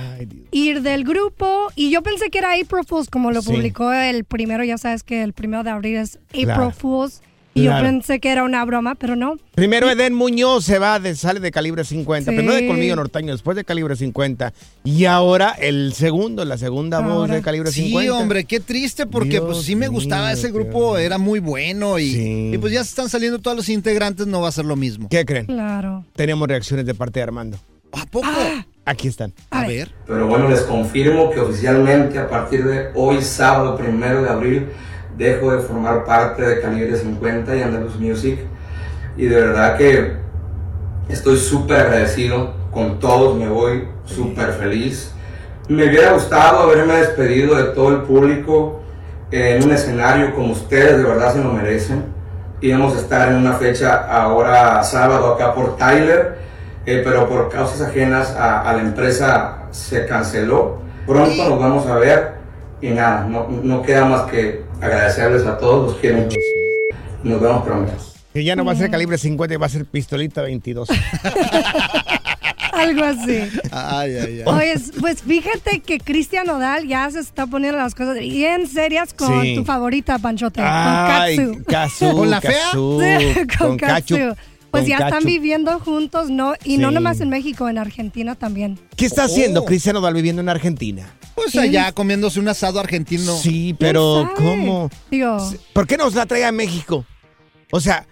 ir 0.51 0.83
del 0.83 1.05
grupo 1.05 1.69
y 1.77 1.91
yo 1.91 2.03
pensé 2.03 2.31
que 2.31 2.39
era 2.39 2.53
April 2.53 2.85
Fools, 2.87 3.09
como 3.09 3.31
lo 3.31 3.43
Sí. 3.43 3.53
publicó 3.53 3.93
el 3.93 4.25
primero, 4.25 4.65
ya 4.65 4.79
sabes 4.79 5.03
que 5.05 5.23
el 5.23 5.33
primero 5.33 5.63
de 5.63 5.71
abril 5.71 5.97
es 5.99 6.17
April 6.31 6.45
Claro. 6.47 6.71
Fools 6.73 7.23
y 7.57 7.63
Claro. 7.63 7.85
yo 7.87 7.91
pensé 7.91 8.21
que 8.21 8.31
era 8.31 8.45
una 8.45 8.65
broma, 8.65 8.95
pero 8.95 9.17
no. 9.17 9.37
Primero 9.55 9.91
Eden 9.91 10.13
Muñoz 10.15 10.65
se 10.65 10.79
va, 10.79 11.01
de, 11.01 11.15
sale 11.17 11.41
de 11.41 11.51
calibre 11.51 11.83
50. 11.85 12.31
Sí. 12.31 12.37
Primero 12.37 12.55
de 12.57 12.67
Colmillo 12.67 12.95
Norteño, 12.97 13.33
después 13.33 13.57
de 13.57 13.65
calibre 13.65 13.97
50. 13.97 14.53
Y 14.85 15.07
ahora 15.07 15.51
el 15.59 15.93
segundo, 15.95 16.45
la 16.45 16.59
segunda 16.59 17.01
voz 17.01 17.13
Ahora. 17.13 17.35
de 17.37 17.43
calibre 17.43 17.73
Sí, 17.73 17.85
50. 17.85 18.15
hombre, 18.15 18.45
qué 18.45 18.61
triste 18.61 19.07
porque 19.07 19.41
pues 19.41 19.63
sí 19.63 19.75
me 19.75 19.89
gustaba 19.89 20.31
ese 20.33 20.53
grupo, 20.53 20.99
era 20.99 21.19
muy 21.19 21.41
bueno 21.41 21.99
y, 21.99 22.11
Sí. 22.13 22.51
y 22.55 22.59
pues 22.59 22.73
ya 22.73 22.85
se 22.85 22.91
están 22.91 23.09
saliendo 23.09 23.39
todos 23.39 23.57
los 23.57 23.69
integrantes, 23.71 24.27
no 24.27 24.41
va 24.43 24.49
a 24.49 24.53
ser 24.53 24.67
lo 24.67 24.77
mismo. 24.77 25.09
¿Qué 25.09 25.25
creen? 25.25 25.47
Claro. 25.47 26.05
Tenemos 26.15 26.47
reacciones 26.47 26.85
de 26.87 26.95
parte 26.95 27.21
de 27.21 27.25
Armando. 27.25 27.59
¿A 27.93 28.05
poco? 28.05 28.29
Aquí 28.85 29.09
están. 29.09 29.33
A 29.51 29.67
ver. 29.67 29.91
Pero 30.07 30.27
bueno, 30.29 30.49
les 30.51 30.61
confirmo 30.61 31.31
que 31.31 31.41
oficialmente 31.41 32.19
a 32.19 32.29
partir 32.29 32.65
de 32.65 32.89
hoy, 32.95 33.23
sábado 33.23 33.77
primero 33.77 34.23
de 34.23 34.29
abril, 34.29 34.67
dejo 35.17 35.53
de 35.53 35.59
formar 35.59 36.05
parte 36.05 36.43
de 36.43 36.61
Calibre 36.61 36.97
50 36.97 37.57
y 37.57 37.63
Andalus 37.63 37.97
Music. 37.99 38.39
Y 39.17 39.27
de 39.27 39.37
verdad 39.41 39.77
que 39.77 40.17
estoy 41.09 41.37
súper 41.39 41.81
agradecido 41.81 42.55
con 42.71 42.99
todos, 42.99 43.37
me 43.37 43.49
voy 43.49 43.89
súper 44.05 44.53
feliz. 44.53 45.13
Me 45.69 45.89
hubiera 45.89 46.13
gustado 46.13 46.61
haberme 46.61 46.95
despedido 46.95 47.57
de 47.57 47.65
todo 47.65 47.91
el 47.91 48.03
público 48.03 48.83
en 49.31 49.65
un 49.65 49.73
escenario 49.73 50.35
como 50.35 50.53
ustedes, 50.53 50.99
de 50.99 51.03
verdad 51.03 51.33
se 51.33 51.43
lo 51.43 51.53
merecen. 51.53 52.05
Íbamos 52.61 52.97
a 52.97 53.01
estar 53.01 53.29
en 53.29 53.37
una 53.37 53.55
fecha 53.55 54.07
ahora 54.09 54.83
sábado 54.83 55.35
acá 55.35 55.55
por 55.55 55.77
Tyler, 55.77 56.39
eh, 56.85 57.03
pero 57.05 57.29
por 57.29 57.49
causas 57.49 57.81
ajenas 57.81 58.31
a, 58.37 58.61
a 58.61 58.75
la 58.75 58.83
empresa 58.83 59.67
se 59.71 60.07
canceló. 60.07 60.79
Pronto 61.07 61.49
nos 61.49 61.59
vamos 61.59 61.87
a 61.87 61.97
ver 61.97 62.35
y 62.81 62.91
nada, 62.91 63.25
no, 63.25 63.49
no 63.49 63.83
queda 63.83 64.05
más 64.05 64.23
que 64.23 64.66
agradecerles 64.81 65.47
a 65.47 65.59
todos, 65.59 65.93
los 65.93 66.01
quiero 66.01 66.19
mucho. 66.19 66.37
Nos 67.23 67.41
vemos 67.41 67.65
pronto. 67.65 67.93
Que 68.33 68.45
ya 68.45 68.55
no 68.55 68.65
va 68.65 68.73
a 68.73 68.77
ser 68.77 68.91
calibre 68.91 69.17
50, 69.19 69.57
va 69.59 69.67
a 69.67 69.69
ser 69.71 69.85
pistolita 69.87 70.43
22. 70.43 70.89
Algo 72.73 73.05
así. 73.05 73.39
Ay, 73.73 74.17
ay, 74.17 74.19
ay. 74.19 74.43
Oye, 74.45 74.75
pues 75.01 75.23
fíjate 75.23 75.81
que 75.81 75.99
Cristian 75.99 76.47
Nodal 76.47 76.87
ya 76.87 77.11
se 77.11 77.21
está 77.21 77.47
poniendo 77.47 77.79
las 77.79 77.95
cosas 77.95 78.19
bien 78.19 78.67
serias 78.67 79.15
con 79.15 79.41
Sí. 79.43 79.55
tu 79.57 79.65
favorita, 79.65 80.19
Panchote, 80.19 80.61
Ay, 80.63 81.37
con 81.37 81.65
Katsu. 81.65 81.65
Casu, 82.11 82.13
¿Con 82.17 82.31
la 82.31 82.41
fea? 82.43 82.71
Sí, 82.73 83.35
con, 83.59 83.69
con 83.69 83.77
Katsu. 83.79 84.15
Cachu, 84.17 84.37
Pues 84.79 84.89
ya 84.89 84.99
están 84.99 85.25
viviendo 85.25 85.79
juntos, 85.81 86.31
¿no? 86.31 86.55
Y 86.65 86.79
no 86.79 86.91
nomás 86.91 87.21
en 87.21 87.29
México, 87.29 87.69
en 87.69 87.79
Argentina 87.79 88.35
también. 88.35 88.79
¿Qué 88.97 89.07
está 89.07 89.25
haciendo 89.25 89.63
Oh. 89.63 89.65
Cristiano 89.65 90.01
Dal 90.01 90.15
viviendo 90.15 90.43
en 90.43 90.49
Argentina? 90.49 91.15
Pues 91.35 91.55
allá 91.57 91.93
comiéndose 91.93 92.41
un 92.41 92.49
asado 92.49 92.81
argentino. 92.81 93.37
Sí, 93.37 93.75
pero. 93.79 94.31
¿cómo? 94.37 94.91
Digo, 95.11 95.39
¿Por 95.73 95.87
qué 95.87 95.97
nos 95.97 96.15
la 96.15 96.27
trae 96.27 96.45
a 96.45 96.53
México? 96.53 97.05
O 97.71 97.81
sea, 97.81 98.07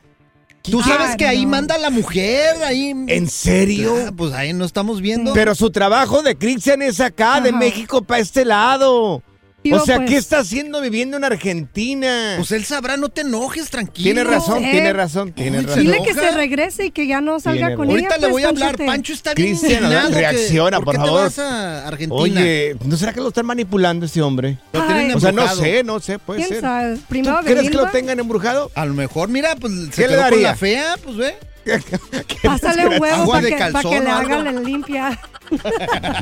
Tú 0.63 0.81
sabes 0.83 1.17
que 1.17 1.27
ahí 1.27 1.45
manda 1.45 1.77
la 1.77 1.91
mujer, 1.91 2.57
ahí. 2.65 2.95
¿en 3.09 3.29
serio? 3.29 3.95
Ah, 4.09 4.13
pues 4.17 4.33
ahí 4.33 4.55
no 4.55 4.65
estamos 4.65 5.03
viendo. 5.03 5.35
Pero 5.35 5.55
su 5.55 5.71
trabajo 5.71 6.23
de 6.23 6.37
Cristian 6.37 6.81
es 6.81 7.01
acá, 7.01 7.41
de. 7.43 7.53
México 7.53 8.03
para 8.03 8.21
este 8.21 8.47
lado. 8.47 9.23
O 9.73 9.81
sea, 9.81 9.97
pues- 9.97 10.11
¿qué 10.11 10.17
está 10.17 10.39
haciendo 10.41 10.81
viviendo 10.81 11.17
en 11.17 11.25
Argentina? 11.25 12.35
Pues 12.37 12.53
él 12.53 12.65
sabrá, 12.65 12.97
no 12.97 13.09
te 13.09 13.23
enojes, 13.23 13.71
tranquilo. 13.71 14.05
tiene 14.05 14.25
razón, 14.25 14.59
tiene 14.63 14.93
razón, 14.93 15.33
tiene 15.33 15.63
razón. 15.63 15.81
dile 15.81 16.03
que 16.05 16.13
se 16.15 16.31
regrese 16.33 16.87
y 16.87 16.91
que 16.91 17.07
ya 17.07 17.21
no 17.21 17.41
salga 17.41 17.69
Tiene 17.69 17.77
con 17.77 17.87
ella. 17.89 17.95
Ahorita 17.95 18.15
le 18.17 18.21
pues, 18.21 18.33
voy 18.33 18.43
a 18.43 18.49
hablar. 18.49 18.77
Pancho 18.77 19.13
está 19.13 19.35
bien 19.35 19.57
Cristian, 19.57 19.91
que- 20.09 20.15
reacciona, 20.15 20.77
¿por 20.79 20.85
por 20.85 20.95
qué 20.95 20.99
favor? 21.01 21.19
te 21.21 21.25
vas 21.25 21.39
a 21.39 21.89
Argentina? 21.89 22.21
Oye, 22.23 22.77
¿no 22.85 22.97
será 22.97 23.13
que 23.13 23.21
lo 23.21 23.29
están 23.29 23.47
manipulando 23.47 24.07
este 24.07 24.21
hombre? 24.23 24.59
Lo 24.73 24.83
tienen 24.87 25.11
Ay. 25.11 25.15
O 25.15 25.21
sea, 25.21 25.33
no 25.33 25.49
sé, 25.55 25.83
no 25.83 26.01
sé, 26.01 26.19
puede 26.19 26.41
¿Quién 26.41 26.49
ser. 26.51 26.61
sabe? 26.61 26.97
¿Tú 26.97 27.03
Primero 27.09 27.39
crees 27.45 27.71
que 27.71 27.77
lo 27.77 27.87
tengan 27.87 28.19
embrujado? 28.21 28.71
A 28.75 28.85
lo 28.85 28.95
mejor, 28.95 29.29
mira, 29.29 29.57
pues 29.57 29.73
se 29.73 29.91
¿Qué 29.91 30.03
le 30.03 30.09
quedó 30.09 30.17
con 30.23 30.31
daría? 30.31 30.49
la 30.49 30.57
fea, 30.57 30.95
pues 31.03 31.17
ve. 31.17 31.35
Pásale 32.43 32.87
un 32.89 33.01
huevo 33.03 33.31
para 33.31 33.47
que, 33.49 33.53
pa' 33.55 33.59
calzón 33.73 33.91
que 33.93 34.01
le 34.01 34.11
hagan 34.11 34.45
la 34.45 34.53
limpia. 34.53 35.19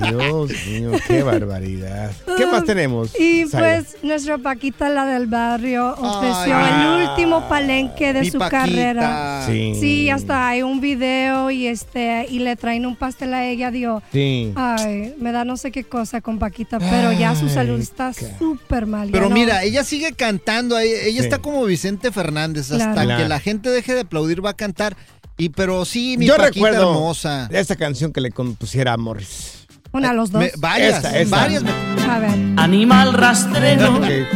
Dios 0.08 0.50
mío, 0.66 0.92
qué 1.06 1.22
barbaridad. 1.22 2.10
¿Qué 2.36 2.46
más 2.46 2.64
tenemos? 2.64 3.18
Y 3.18 3.46
Zaira? 3.46 3.82
pues 3.82 3.96
nuestra 4.02 4.38
Paquita, 4.38 4.88
la 4.88 5.06
del 5.06 5.26
barrio, 5.26 5.94
ofreció 5.98 6.56
Ay. 6.56 7.02
el 7.02 7.08
último 7.08 7.48
palenque 7.48 8.12
de 8.12 8.30
su 8.30 8.38
Paquita. 8.38 8.60
carrera. 8.62 9.44
Sí. 9.46 9.74
Sí, 9.78 10.10
hasta 10.10 10.48
hay 10.48 10.62
un 10.62 10.80
video 10.80 11.50
y 11.50 11.66
este 11.66 12.26
y 12.28 12.40
le 12.40 12.56
traen 12.56 12.84
un 12.86 12.96
pastel 12.96 13.34
a 13.34 13.44
ella, 13.46 13.70
digo, 13.70 14.02
Sí. 14.12 14.52
ay, 14.56 15.14
me 15.18 15.32
da 15.32 15.44
no 15.44 15.56
sé 15.56 15.70
qué 15.70 15.84
cosa 15.84 16.20
con 16.20 16.38
Paquita, 16.38 16.78
pero 16.78 17.12
ya 17.12 17.34
su 17.36 17.48
salud 17.48 17.80
está 17.80 18.12
súper 18.12 18.86
mal. 18.86 19.08
Pero 19.12 19.28
no- 19.28 19.34
mira, 19.34 19.62
ella 19.62 19.84
sigue 19.84 20.12
cantando, 20.12 20.78
ella, 20.78 20.98
Sí. 21.04 21.18
está 21.18 21.38
como 21.38 21.64
Vicente 21.64 22.10
Fernández, 22.12 22.70
hasta 22.72 22.92
Claro. 23.04 23.22
que 23.22 23.28
la 23.28 23.40
gente 23.40 23.70
deje 23.70 23.94
de 23.94 24.00
aplaudir 24.00 24.44
va 24.44 24.50
a 24.50 24.54
cantar. 24.54 24.96
Y 25.38 25.48
pero 25.50 25.84
sí, 25.84 26.16
mi 26.18 26.26
Yo 26.26 26.36
Paquita 26.36 26.50
recuerdo 26.54 26.92
hermosa. 26.92 27.48
esta 27.52 27.76
canción 27.76 28.12
que 28.12 28.20
le 28.20 28.30
compusiera 28.30 28.92
a 28.92 28.96
Morris. 28.96 29.66
una 29.92 30.10
a 30.10 30.12
los 30.14 30.30
dos. 30.30 30.40
Me- 30.40 30.52
varias, 30.58 30.96
Esta, 30.96 31.18
esta. 31.18 31.36
varias. 31.36 31.62
me- 31.62 31.70
A 32.10 32.18
ver. 32.18 32.30
Animal 32.56 33.12
rastrero. 33.14 34.00
Que 34.00 34.26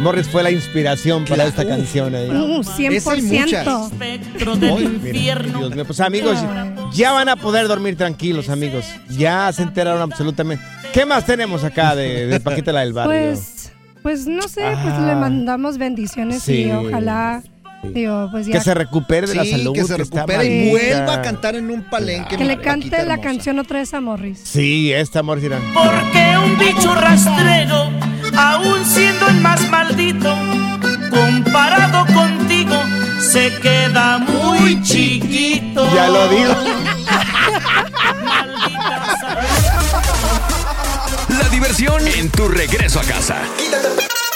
Morris 0.00 0.26
fue 0.28 0.42
la 0.42 0.50
inspiración 0.50 1.24
para 1.24 1.44
esta 1.44 1.66
canción. 1.66 2.14
ahí. 2.14 2.28
Uh, 2.30 2.60
Esa 2.60 3.16
y 3.16 3.20
100%. 3.20 3.86
Espectro 3.92 4.56
del 4.56 4.70
Ay, 4.70 4.76
mira, 4.88 5.08
infierno. 5.08 5.58
Dios 5.60 5.74
mío. 5.74 5.84
Pues 5.84 6.00
amigos, 6.00 6.38
ya 6.92 7.12
van 7.12 7.28
a 7.28 7.36
poder 7.36 7.68
dormir 7.68 7.96
tranquilos, 7.96 8.48
amigos. 8.48 8.84
Ya 9.10 9.52
se 9.52 9.62
enteraron 9.62 10.02
absolutamente. 10.02 10.64
¿Qué 10.92 11.04
más 11.06 11.24
tenemos 11.26 11.62
acá 11.64 11.94
de, 11.94 12.26
de 12.26 12.40
Paquita 12.40 12.72
la 12.72 12.80
del 12.80 12.92
barrio? 12.92 13.12
Pues, 13.32 13.72
pues 14.02 14.26
no 14.26 14.42
sé, 14.48 14.62
pues 14.82 14.94
Ah. 14.94 15.06
le 15.06 15.14
mandamos 15.16 15.78
bendiciones 15.78 16.42
Sí. 16.42 16.64
y 16.64 16.70
ojalá, 16.72 17.42
digo, 17.92 18.28
pues 18.30 18.46
ya 18.46 18.52
que 18.54 18.60
se 18.60 18.74
recupere 18.74 19.26
de 19.26 19.34
la 19.34 19.44
Sí, 19.44 19.50
salud. 19.52 19.72
que 19.74 19.84
se 19.84 19.96
recupere 19.96 20.44
y 20.46 20.70
vuelva 20.70 21.14
a 21.14 21.22
cantar 21.22 21.54
en 21.56 21.70
un 21.70 21.82
palenque. 21.84 22.36
que 22.36 22.42
mi 22.42 22.44
le 22.48 22.60
cante 22.60 23.04
la 23.04 23.20
canción 23.20 23.58
otra 23.58 23.78
vez 23.80 23.92
a 23.94 24.00
Morris. 24.00 24.40
Sí, 24.44 24.92
esta 24.92 25.22
Morris 25.22 25.44
irá. 25.44 25.58
Porque 25.74 26.36
un 26.42 26.58
bicho 26.58 26.94
rastrero, 26.94 27.90
aún 28.36 28.84
siendo 28.84 29.28
el 29.28 29.40
más 29.40 29.68
maldito, 29.68 30.34
comparado 31.10 32.06
contigo, 32.14 32.76
se 33.20 33.52
queda 33.56 34.18
muy 34.18 34.82
chiquito. 34.82 35.88
Ya 35.94 36.08
lo 36.08 36.28
digo. 36.28 36.54
Maldita. 38.24 39.02
La 41.38 41.48
diversión 41.48 42.06
en 42.06 42.30
tu 42.30 42.48
regreso 42.48 43.00
a 43.00 43.04
casa. 43.04 43.36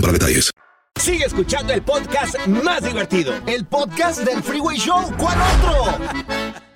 para 0.00 0.12
detalles. 0.12 0.50
Sigue 1.00 1.24
escuchando 1.24 1.72
el 1.72 1.82
podcast 1.82 2.36
más 2.46 2.82
divertido. 2.82 3.32
El 3.46 3.64
podcast 3.66 4.20
del 4.20 4.42
Freeway 4.42 4.76
Show. 4.78 5.12
¿Cuál 5.16 5.38
otro? 5.40 6.67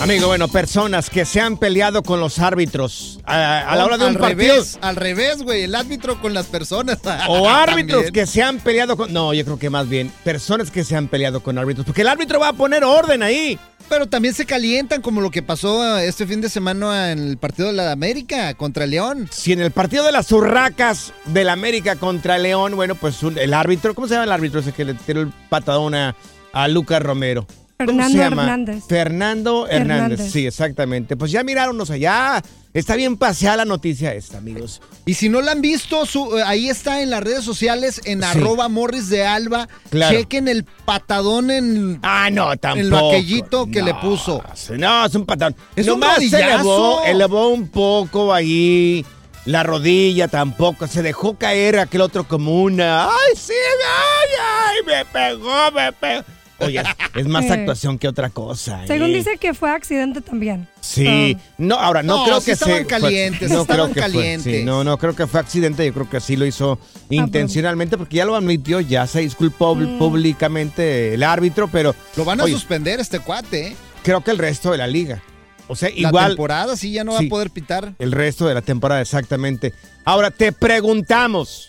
Amigo, 0.00 0.28
bueno, 0.28 0.48
personas 0.48 1.10
que 1.10 1.26
se 1.26 1.40
han 1.42 1.58
peleado 1.58 2.02
con 2.02 2.20
los 2.20 2.38
árbitros 2.38 3.20
a, 3.24 3.70
a 3.70 3.76
la 3.76 3.84
hora 3.84 3.98
de 3.98 4.04
un 4.06 4.12
al 4.14 4.18
partido. 4.18 4.54
Revés, 4.54 4.78
al 4.80 4.96
revés, 4.96 5.42
güey. 5.42 5.64
El 5.64 5.74
árbitro 5.74 6.18
con 6.22 6.32
las 6.32 6.46
personas. 6.46 6.98
O 7.28 7.46
árbitros 7.48 8.04
También. 8.04 8.12
que 8.14 8.26
se 8.26 8.42
han 8.42 8.58
peleado 8.60 8.96
con... 8.96 9.12
No, 9.12 9.34
yo 9.34 9.44
creo 9.44 9.58
que 9.58 9.68
más 9.68 9.86
bien 9.88 10.10
personas 10.24 10.70
que 10.70 10.84
se 10.84 10.96
han 10.96 11.08
peleado 11.08 11.42
con 11.42 11.58
árbitros. 11.58 11.84
Porque 11.84 12.00
el 12.00 12.08
árbitro 12.08 12.40
va 12.40 12.48
a 12.48 12.52
poner 12.54 12.82
orden 12.82 13.22
ahí. 13.22 13.58
Pero 13.90 14.06
también 14.06 14.32
se 14.34 14.46
calientan, 14.46 15.02
como 15.02 15.20
lo 15.20 15.30
que 15.30 15.42
pasó 15.42 15.98
eh, 15.98 16.06
este 16.08 16.26
fin 16.26 16.40
de 16.40 16.48
semana 16.48 17.12
en 17.12 17.18
el 17.18 17.36
partido 17.36 17.68
de 17.68 17.74
la 17.74 17.92
América 17.92 18.54
contra 18.54 18.84
el 18.84 18.90
León. 18.92 19.28
Si 19.30 19.52
en 19.52 19.60
el 19.60 19.70
partido 19.72 20.04
de 20.04 20.12
las 20.12 20.32
urracas 20.32 21.12
del 21.26 21.50
América 21.50 21.96
contra 21.96 22.38
León, 22.38 22.74
bueno, 22.76 22.94
pues 22.94 23.22
un- 23.22 23.36
el 23.36 23.52
árbitro, 23.52 23.94
¿cómo 23.94 24.06
se 24.08 24.14
llama 24.14 24.24
el 24.24 24.32
árbitro 24.32 24.60
ese 24.60 24.72
que 24.72 24.84
le 24.86 24.94
tiró 24.94 25.20
el 25.20 25.32
patadón 25.50 25.94
a, 25.94 26.14
a 26.52 26.68
Lucas 26.68 27.02
Romero? 27.02 27.46
¿Cómo 27.86 27.98
Fernando 28.02 28.12
se 28.12 28.18
llama? 28.18 28.42
Hernández. 28.42 28.84
Fernando 28.88 29.66
Hernández. 29.68 30.10
Hernández. 30.12 30.32
sí, 30.32 30.46
exactamente. 30.46 31.16
Pues 31.16 31.30
ya 31.32 31.42
miraron, 31.44 31.80
o 31.80 31.86
sea, 31.86 31.96
ya 31.96 32.42
está 32.72 32.94
bien 32.96 33.16
paseada 33.16 33.58
la 33.58 33.64
noticia 33.64 34.14
esta, 34.14 34.38
amigos. 34.38 34.80
Y 35.06 35.14
si 35.14 35.28
no 35.28 35.40
la 35.40 35.52
han 35.52 35.60
visto, 35.60 36.06
su- 36.06 36.38
eh, 36.38 36.42
ahí 36.46 36.68
está 36.68 37.02
en 37.02 37.10
las 37.10 37.22
redes 37.22 37.44
sociales, 37.44 38.00
en 38.04 38.20
Sí. 38.22 38.26
arroba 38.28 38.68
morris 38.68 39.08
de 39.08 39.26
alba. 39.26 39.68
Claro. 39.90 40.16
Chequen 40.16 40.46
el 40.48 40.64
patadón 40.64 41.50
en, 41.50 41.98
Ah, 42.02 42.28
no, 42.30 42.56
tampoco. 42.56 42.80
en 42.80 42.90
lo 42.90 43.08
aquellito 43.10 43.66
que 43.66 43.80
No, 43.80 43.86
le 43.86 43.94
puso. 43.94 44.42
No, 44.78 45.06
es 45.06 45.14
un 45.14 45.26
patadón. 45.26 45.56
Es 45.74 45.86
un 45.88 46.00
Nomás 46.00 46.16
se 46.16 46.24
rodillazo. 46.30 46.44
elevó, 46.54 47.04
elevó 47.04 47.48
un 47.48 47.68
poco 47.68 48.32
ahí. 48.32 49.04
La 49.46 49.62
rodilla 49.62 50.28
tampoco. 50.28 50.86
Se 50.86 51.02
dejó 51.02 51.38
caer 51.38 51.78
aquel 51.78 52.02
otro 52.02 52.28
como 52.28 52.62
una. 52.62 53.06
¡Ay, 53.06 53.34
sí! 53.36 53.54
¡Ay, 53.54 54.28
ay! 54.38 54.76
Me 54.86 55.04
pegó, 55.06 55.70
me 55.74 55.92
pegó. 55.94 56.22
Oye, 56.60 56.82
es, 57.16 57.26
más 57.26 57.44
Sí. 57.44 57.50
actuación 57.50 57.98
que 57.98 58.08
otra 58.08 58.30
cosa. 58.30 58.86
Según 58.86 59.10
¿eh? 59.10 59.14
dice 59.14 59.36
que 59.38 59.54
fue 59.54 59.70
accidente 59.70 60.20
también. 60.20 60.68
Sí, 60.80 61.36
no, 61.58 61.76
ahora 61.76 62.02
no, 62.02 62.18
No, 62.18 62.24
creo 62.24 62.40
sí 62.40 62.46
que 62.46 62.52
estaban 62.52 62.74
se- 62.76 62.84
fue- 62.84 62.88
calientes, 63.00 63.50
no 63.50 63.62
estaban 63.62 63.66
creo 63.92 63.94
que 63.94 64.00
fue, 64.12 64.12
calientes. 64.20 64.56
sí, 64.60 64.64
no, 64.64 64.84
no 64.84 64.98
creo 64.98 65.14
que 65.16 65.26
fue 65.26 65.40
accidente, 65.40 65.84
yo 65.86 65.92
creo 65.92 66.08
que 66.10 66.20
sí 66.20 66.36
lo 66.36 66.46
hizo 66.46 66.78
intencionalmente 67.08 67.96
porque 67.98 68.16
ya 68.16 68.24
lo 68.24 68.36
admitió, 68.36 68.80
ya 68.80 69.06
se 69.06 69.20
disculpó 69.20 69.74
Mm. 69.74 69.98
públicamente 69.98 71.14
el 71.14 71.22
árbitro, 71.22 71.68
pero 71.68 71.94
Lo 72.16 72.24
van 72.24 72.40
a 72.40 72.44
oye, 72.44 72.52
suspender 72.54 73.00
este 73.00 73.20
cuate, 73.20 73.68
¿eh? 73.68 73.76
creo 74.02 74.22
que 74.22 74.30
el 74.30 74.38
resto 74.38 74.70
de 74.72 74.78
la 74.78 74.86
liga. 74.86 75.22
O 75.68 75.76
sea, 75.76 75.88
La 75.90 76.08
igual 76.08 76.28
temporada 76.32 76.76
sí 76.76 76.90
ya 76.92 77.04
no 77.04 77.12
va 77.12 77.20
a 77.20 77.28
poder 77.28 77.50
pitar. 77.50 77.92
el 77.98 78.10
resto 78.12 78.46
de 78.48 78.54
la 78.54 78.62
temporada 78.62 79.00
exactamente. 79.00 79.72
Ahora 80.04 80.30
te 80.30 80.50
preguntamos. 80.52 81.68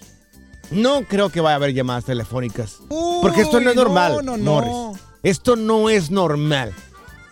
No 0.71 1.03
creo 1.03 1.29
que 1.29 1.41
vaya 1.41 1.53
a 1.53 1.55
haber 1.57 1.73
llamadas 1.73 2.05
telefónicas. 2.05 2.77
Porque 3.21 3.41
esto 3.41 3.59
no 3.59 3.69
es 3.69 3.75
normal, 3.75 4.13
no, 4.17 4.21
no, 4.21 4.37
no. 4.37 4.43
Morris. 4.61 5.01
Esto 5.23 5.55
no 5.55 5.89
es 5.89 6.09
normal. 6.11 6.73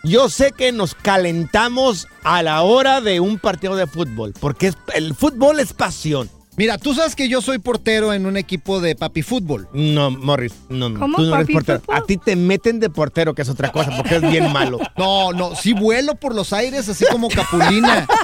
Yo 0.03 0.29
sé 0.29 0.51
que 0.51 0.71
nos 0.71 0.93
calentamos 0.95 2.07
a 2.23 2.41
la 2.43 2.61
hora 2.61 3.01
de 3.01 3.19
un 3.19 3.37
partido 3.39 3.75
de 3.75 3.87
fútbol, 3.87 4.33
porque 4.39 4.67
es- 4.67 4.77
el 4.93 5.13
fútbol 5.15 5.59
es 5.59 5.73
pasión. 5.73 6.29
Mira, 6.59 6.77
tú 6.77 6.93
sabes 6.93 7.15
que 7.15 7.29
yo 7.29 7.41
soy 7.41 7.57
portero 7.59 8.11
en 8.11 8.25
un 8.25 8.35
equipo 8.35 8.81
de 8.81 8.93
papi 8.93 9.21
fútbol. 9.21 9.69
No, 9.71 10.11
Morris, 10.11 10.51
no, 10.67 10.89
no, 10.89 10.99
¿Cómo, 10.99 11.15
tú 11.15 11.23
no 11.23 11.35
eres 11.35 11.47
portero. 11.49 11.79
fútbol? 11.79 11.95
A 11.95 12.01
ti 12.01 12.17
te 12.17 12.35
meten 12.35 12.81
de 12.81 12.89
portero, 12.89 13.33
que 13.33 13.43
es 13.43 13.49
otra 13.49 13.71
cosa, 13.71 13.95
porque 13.95 14.17
es 14.17 14.21
bien 14.21 14.51
malo. 14.51 14.77
No, 14.97 15.31
no, 15.31 15.55
sí 15.55 15.71
vuelo 15.71 16.15
por 16.15 16.35
los 16.35 16.51
aires 16.51 16.89
así 16.89 17.05
como 17.09 17.29
Capulina. 17.29 18.05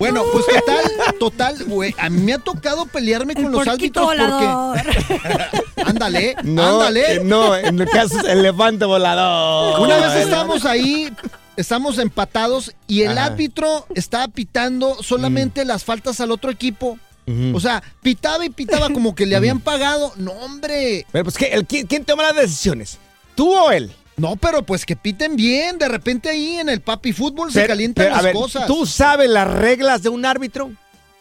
Bueno, 0.00 0.24
pues 0.32 0.44
total, 0.46 0.84
total, 1.20 1.64
güey. 1.66 1.94
A 1.98 2.08
mí 2.10 2.20
me 2.22 2.32
ha 2.32 2.38
tocado 2.38 2.86
pelearme 2.86 3.34
con 3.34 3.44
El 3.44 3.52
los 3.52 3.68
árbitros 3.68 4.04
volador. 4.06 4.80
porque. 4.82 5.82
Ándale, 5.86 6.34
No, 6.42 6.80
ándale. 6.80 7.14
eh, 7.14 7.20
no, 7.24 7.54
en 7.54 7.78
el 7.80 7.88
caso 7.88 8.18
es 8.18 8.24
elefante 8.24 8.84
volador. 8.86 9.78
Una 9.80 9.98
vez 9.98 10.24
estábamos 10.24 10.64
ahí, 10.64 11.12
estamos 11.56 11.98
empatados 11.98 12.74
y 12.88 13.02
el 13.02 13.16
Ajá. 13.18 13.26
árbitro 13.26 13.86
estaba 13.94 14.26
pitando 14.28 15.00
solamente 15.02 15.64
las 15.64 15.84
faltas 15.84 16.20
al 16.20 16.32
otro 16.32 16.50
equipo. 16.50 16.98
O 17.54 17.60
sea, 17.60 17.82
pitaba 18.02 18.44
y 18.44 18.50
pitaba 18.50 18.88
como 18.92 19.14
que 19.14 19.26
le 19.26 19.36
habían 19.36 19.60
pagado. 19.60 20.12
No, 20.16 20.32
hombre. 20.32 21.06
Pero 21.12 21.24
pues, 21.24 21.36
¿qué? 21.36 21.46
El- 21.46 21.66
¿quién, 21.66 21.86
quién 21.86 22.04
toma 22.04 22.22
las 22.24 22.36
decisiones? 22.36 22.98
¿Tú 23.34 23.52
o 23.52 23.70
él? 23.70 23.92
No, 24.16 24.36
pero 24.36 24.62
pues 24.62 24.84
que 24.84 24.96
piten 24.96 25.34
bien. 25.36 25.78
De 25.78 25.88
repente 25.88 26.28
ahí 26.28 26.56
en 26.58 26.68
el 26.68 26.80
papi 26.82 27.12
fútbol 27.12 27.50
se 27.52 27.60
Pero- 27.60 27.68
calientan 27.72 28.04
pero, 28.04 28.16
las 28.16 28.24
ver, 28.24 28.34
cosas. 28.34 28.66
¿Tú 28.66 28.84
sabes 28.86 29.30
las 29.30 29.48
reglas 29.50 30.02
de 30.02 30.08
un 30.10 30.24
árbitro? 30.26 30.70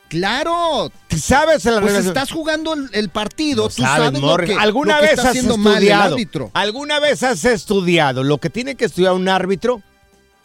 Claro. 0.10 0.92
¿Sabes 1.16 1.64
las 1.66 1.80
Pues 1.82 1.94
reglas? 1.94 2.06
estás 2.08 2.32
jugando 2.32 2.74
el, 2.74 2.90
el 2.94 3.10
partido, 3.10 3.64
No 3.64 3.70
tú 3.70 3.82
sabes, 3.84 4.06
sabes 4.06 4.20
lo 4.22 4.38
que, 4.38 4.54
¿Alguna 4.56 4.96
lo 4.96 5.00
que 5.02 5.06
vez 5.06 5.12
está 5.12 5.22
has 5.24 5.30
haciendo 5.30 5.58
mal 5.58 5.74
el 5.74 5.84
estudiado? 5.84 6.14
árbitro. 6.16 6.52
¿Alguna 6.54 7.00
vez 7.00 7.24
has 7.24 7.46
estudiado 7.46 8.24
lo 8.24 8.40
que 8.40 8.50
tiene 8.50 8.76
que 8.76 8.86
estudiar 8.86 9.14
un 9.14 9.30
árbitro? 9.30 9.82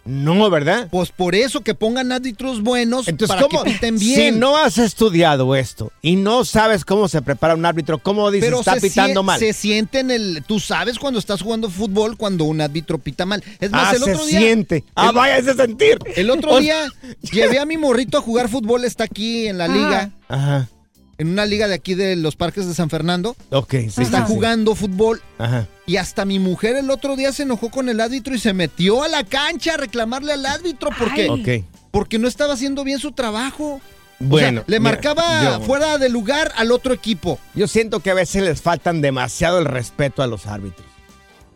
No, 0.07 0.51
¿verdad? 0.51 0.89
Pues 0.91 1.11
por 1.11 1.35
eso 1.35 1.63
que 1.63 1.75
pongan 1.75 2.13
árbitros 2.13 2.63
buenos 2.63 3.09
Entonces, 3.09 3.35
para 3.35 3.49
¿cómo? 3.49 3.65
que 3.65 3.71
piten 3.73 3.99
Si 3.99 4.15
bien. 4.17 4.39
no 4.39 4.57
has 4.57 4.77
estudiado 4.77 5.55
esto 5.57 5.93
y 6.03 6.17
no 6.17 6.45
sabes 6.45 6.85
cómo 6.85 7.09
se 7.09 7.23
prepara 7.23 7.55
un 7.55 7.65
árbitro, 7.65 7.99
¿cómo 7.99 8.31
dices 8.31 8.49
pero 8.49 8.61
está 8.61 8.75
se, 8.75 8.83
pitando 8.83 9.23
mal? 9.23 9.39
se 9.41 9.53
siente 9.55 10.01
en 10.01 10.11
el. 10.11 10.45
Tú 10.47 10.61
sabes 10.61 10.99
cuando 10.99 11.19
estás 11.19 11.41
jugando 11.41 11.71
fútbol 11.71 12.17
cuando 12.17 12.45
un 12.45 12.61
árbitro 12.61 12.99
pita 12.99 13.25
mal. 13.25 13.43
Es 13.61 13.71
más, 13.71 13.93
ah, 13.93 13.97
el 13.97 14.03
otro 14.03 14.19
se 14.19 14.31
día. 14.31 14.39
siente. 14.41 14.85
Ah, 14.95 15.09
el- 15.09 15.15
vaya 15.17 15.39
ese 15.39 15.55
sentir. 15.55 15.99
El 16.17 16.31
otro 16.31 16.59
día 16.59 16.87
llevé 17.33 17.59
a 17.61 17.65
mi 17.65 17.79
morrito 17.79 18.19
a 18.19 18.21
jugar 18.21 18.49
fútbol, 18.49 18.85
está 18.85 19.05
aquí 19.05 19.47
en 19.49 19.57
la 19.59 19.69
liga, 19.69 20.11
Ajá. 20.29 20.69
En 21.19 21.29
una 21.29 21.47
liga 21.47 21.69
de 21.69 21.75
aquí 21.75 21.95
de 21.95 22.17
los 22.17 22.37
parques 22.37 22.67
de 22.67 22.75
San 22.75 22.91
Fernando. 22.91 23.37
Ok, 23.51 23.75
sí. 23.91 24.03
está 24.03 24.23
jugando 24.23 24.75
fútbol 24.75 25.21
Ajá. 25.39 25.67
y 25.87 25.97
hasta 25.97 26.25
mi 26.25 26.39
mujer 26.39 26.77
el 26.77 26.91
otro 26.91 27.17
día 27.17 27.33
se 27.33 27.45
enojó 27.45 27.71
con 27.71 27.89
el 27.89 28.01
árbitro 28.01 28.35
y 28.35 28.39
se 28.39 28.53
metió 28.53 29.03
a 29.03 29.09
la 29.09 29.25
cancha 29.25 29.75
a 29.75 29.77
reclamarle 29.77 30.33
al 30.33 30.45
árbitro 30.47 30.91
porque, 30.99 31.65
porque 31.91 32.19
no 32.19 32.29
estaba 32.29 32.55
haciendo 32.55 32.85
bien 32.85 32.99
su 32.99 33.13
trabajo. 33.13 33.81
Bueno, 34.21 34.61
o 34.61 34.65
sea, 34.65 34.71
le 34.71 34.81
mira, 34.81 34.93
marcaba 34.93 35.43
yo- 35.59 35.61
fuera 35.63 35.99
de 35.99 36.09
lugar 36.09 36.53
al 36.57 36.71
otro 36.73 36.95
equipo. 36.95 37.39
Yo 37.55 37.67
siento 37.67 38.01
que 38.01 38.11
a 38.11 38.15
veces 38.15 38.43
les 38.43 38.63
faltan 38.63 39.01
demasiado 39.01 39.59
el 39.59 39.65
respeto 39.65 40.23
a 40.23 40.27
los 40.27 40.47
árbitros. 40.47 40.87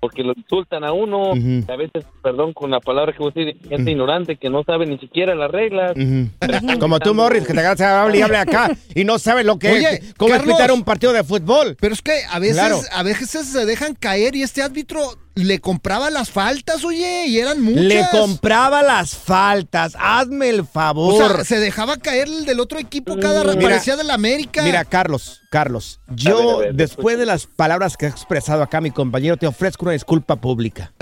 Porque 0.01 0.23
lo 0.23 0.33
insultan 0.35 0.83
a 0.83 0.93
uno, 0.93 1.31
a 1.31 1.75
veces, 1.75 2.03
perdón 2.23 2.53
con 2.53 2.71
la 2.71 2.79
palabra 2.79 3.13
que 3.13 3.19
voy 3.19 3.31
a 3.35 3.39
decir, 3.39 3.57
gente 3.69 3.91
ignorante 3.91 4.35
que 4.35 4.49
no 4.49 4.63
sabe 4.63 4.87
ni 4.87 4.97
siquiera 4.97 5.35
las 5.35 5.51
reglas. 5.51 5.93
Como 6.79 6.99
tú, 6.99 7.13
Morris, 7.13 7.45
que 7.45 7.53
te 7.53 7.59
agarras 7.59 7.81
a 7.81 8.01
hable 8.01 8.17
y 8.17 8.21
hable 8.23 8.37
acá 8.37 8.71
y 8.95 9.03
no 9.03 9.19
sabes 9.19 9.45
lo 9.45 9.59
que 9.59 9.71
Oye, 9.71 9.93
es, 9.95 10.13
cómo 10.15 10.31
Carlos. 10.31 10.47
es 10.49 10.53
pitar 10.55 10.71
un 10.71 10.83
partido 10.83 11.13
de 11.13 11.23
fútbol. 11.23 11.77
Pero 11.79 11.93
es 11.93 12.01
que 12.01 12.13
a 12.31 12.39
veces, 12.39 12.55
Claro. 12.57 12.79
a 12.91 13.03
veces 13.03 13.29
se 13.29 13.65
dejan 13.67 13.93
caer 13.93 14.35
y 14.35 14.41
este 14.41 14.63
árbitro 14.63 15.01
le 15.35 15.59
compraba 15.59 16.09
las 16.09 16.29
faltas, 16.29 16.83
oye, 16.83 17.27
y 17.27 17.39
eran 17.39 17.61
muchas. 17.61 17.83
Le 17.83 18.03
compraba 18.11 18.81
las 18.83 19.15
faltas, 19.15 19.95
hazme 19.99 20.49
el 20.49 20.61
O 20.61 20.65
favor. 20.65 21.35
sea, 21.35 21.43
se 21.45 21.59
dejaba 21.59 21.97
caer 21.97 22.27
el 22.27 22.45
del 22.45 22.59
otro 22.59 22.79
equipo 22.79 23.17
cada 23.19 23.43
rato, 23.43 23.59
parecía 23.59 23.95
de 23.95 24.03
la 24.03 24.13
América. 24.15 24.63
Mira, 24.63 24.83
Carlos, 24.85 25.41
Carlos, 25.49 25.99
yo 26.09 26.37
A 26.37 26.41
ver, 26.41 26.53
a 26.53 26.57
ver, 26.57 26.75
después 26.75 27.17
de 27.17 27.25
las 27.25 27.45
palabras 27.47 27.95
que 27.97 28.05
ha 28.07 28.09
expresado 28.09 28.61
acá 28.63 28.81
mi 28.81 28.91
compañero, 28.91 29.37
te 29.37 29.47
ofrezco 29.47 29.85
una 29.85 29.93
disculpa 29.93 30.35
pública. 30.35 30.91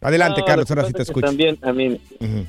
Adelante, 0.00 0.40
No, 0.40 0.46
Carlos, 0.46 0.70
ahora 0.70 0.84
sí 0.86 0.92
te 0.92 1.02
es 1.02 1.08
escucho. 1.08 1.26
También, 1.26 1.58
a 1.62 1.72
mí, 1.72 2.00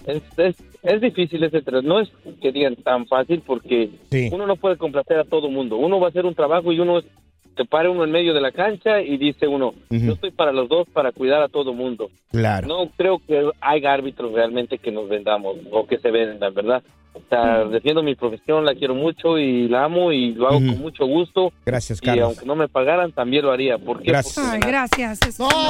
es, 0.06 0.22
es, 0.38 0.56
es 0.84 1.02
difícil 1.02 1.44
ese 1.44 1.64
tra- 1.64 1.84
No 1.84 2.00
es 2.00 2.10
que 2.42 2.52
digan 2.52 2.76
tan 2.76 3.08
fácil 3.08 3.42
porque 3.46 3.90
Sí. 4.12 4.30
uno 4.32 4.46
no 4.46 4.56
puede 4.58 4.78
complacer 4.78 5.18
a 5.20 5.24
todo 5.26 5.50
mundo. 5.50 5.78
Uno 5.78 6.00
va 6.00 6.08
a 6.08 6.10
hacer 6.10 6.26
un 6.26 6.36
trabajo 6.36 6.72
y 6.72 6.80
uno 6.80 7.02
se 7.58 7.66
para 7.66 7.90
uno 7.90 8.04
en 8.04 8.12
medio 8.12 8.34
de 8.34 8.42
la 8.42 8.52
cancha 8.52 9.02
y 9.02 9.18
dice 9.18 9.48
uno, 9.48 9.74
yo 9.90 10.14
estoy 10.14 10.32
para 10.32 10.52
los 10.52 10.70
dos 10.70 10.88
para 10.90 11.12
cuidar 11.12 11.42
a 11.42 11.50
todo 11.50 11.74
mundo. 11.74 12.10
Claro. 12.32 12.68
No 12.68 12.90
creo 12.96 13.20
que 13.20 13.50
haya 13.60 13.94
árbitros 13.94 14.32
realmente 14.32 14.78
que 14.78 14.92
nos 14.92 15.10
vendamos 15.10 15.58
o 15.72 15.88
que 15.88 15.98
se 15.98 16.12
vendan, 16.12 16.54
¿verdad? 16.54 16.84
O 17.18 17.30
sea, 17.30 17.66
defiendo 17.66 18.02
mi 18.04 18.16
profesión, 18.16 18.64
la 18.66 18.74
quiero 18.76 18.96
mucho 18.96 19.38
y 19.38 19.68
la 19.68 19.84
amo 19.86 20.12
y 20.12 20.34
lo 20.34 20.48
hago 20.48 20.58
con 20.60 20.80
mucho 20.80 21.06
gusto. 21.06 21.52
Gracias, 21.66 22.00
Y 22.02 22.06
Carlos. 22.06 22.26
aunque 22.30 22.46
no 22.46 22.56
me 22.56 22.68
pagaran, 22.68 23.12
también 23.12 23.44
lo 23.46 23.52
haría. 23.52 23.78
¿Por 23.78 24.02
qué? 24.02 24.12
Gracias. 24.12 24.36
Porque 24.36 24.66
Ay, 24.66 24.72
gracias. 24.72 25.20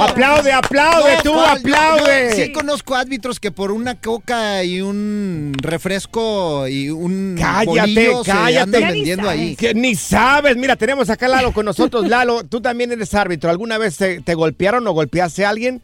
Aplaude, 0.00 0.52
aplaude, 0.52 1.16
tú, 1.22 1.32
aplaude. 1.38 2.30
yo 2.36 2.44
sí 2.44 2.52
conozco 2.52 2.94
árbitros 2.94 3.40
que 3.40 3.50
por 3.50 3.72
una 3.72 4.00
coca 4.00 4.62
y 4.64 4.80
un 4.80 5.52
refresco 5.60 6.68
y 6.68 6.90
un 6.90 7.36
Cállate, 7.38 8.12
cállate. 8.24 8.58
andan 8.58 8.82
vendiendo 8.92 9.28
ahí. 9.28 9.56
Que 9.56 9.74
ni 9.74 9.94
sabes. 9.94 10.56
Mira, 10.56 10.76
tenemos 10.76 11.08
acá 11.10 11.26
a 11.26 11.30
Lalo 11.30 11.52
con 11.52 11.64
nosotros. 11.64 12.06
Lalo, 12.08 12.44
tú 12.44 12.60
también 12.60 12.92
eres 12.92 13.14
árbitro. 13.14 13.50
¿Alguna 13.50 13.78
vez 13.78 13.96
te, 13.96 14.20
te 14.20 14.34
golpearon 14.34 14.86
o 14.86 14.92
golpeaste 14.92 15.44
a 15.44 15.50
alguien? 15.50 15.80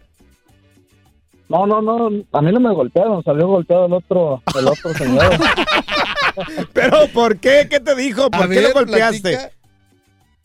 No, 1.48 1.66
no, 1.66 1.83
no, 1.83 2.11
a 2.33 2.42
mí 2.42 2.52
no 2.52 2.61
me 2.61 2.72
golpearon, 2.72 3.22
salió 3.22 3.46
golpeado 3.48 3.87
el 3.87 3.92
otro, 3.92 4.42
el 4.59 4.66
otro 4.66 4.94
señor. 4.98 5.30
¿Pero 6.72 7.07
por 7.12 7.38
qué? 7.38 7.66
¿Qué 7.70 7.80
te 7.80 7.94
dijo? 7.94 8.30
¿Por 8.30 8.48
qué 8.48 8.62
lo 8.62 8.72
golpeaste? 8.72 9.50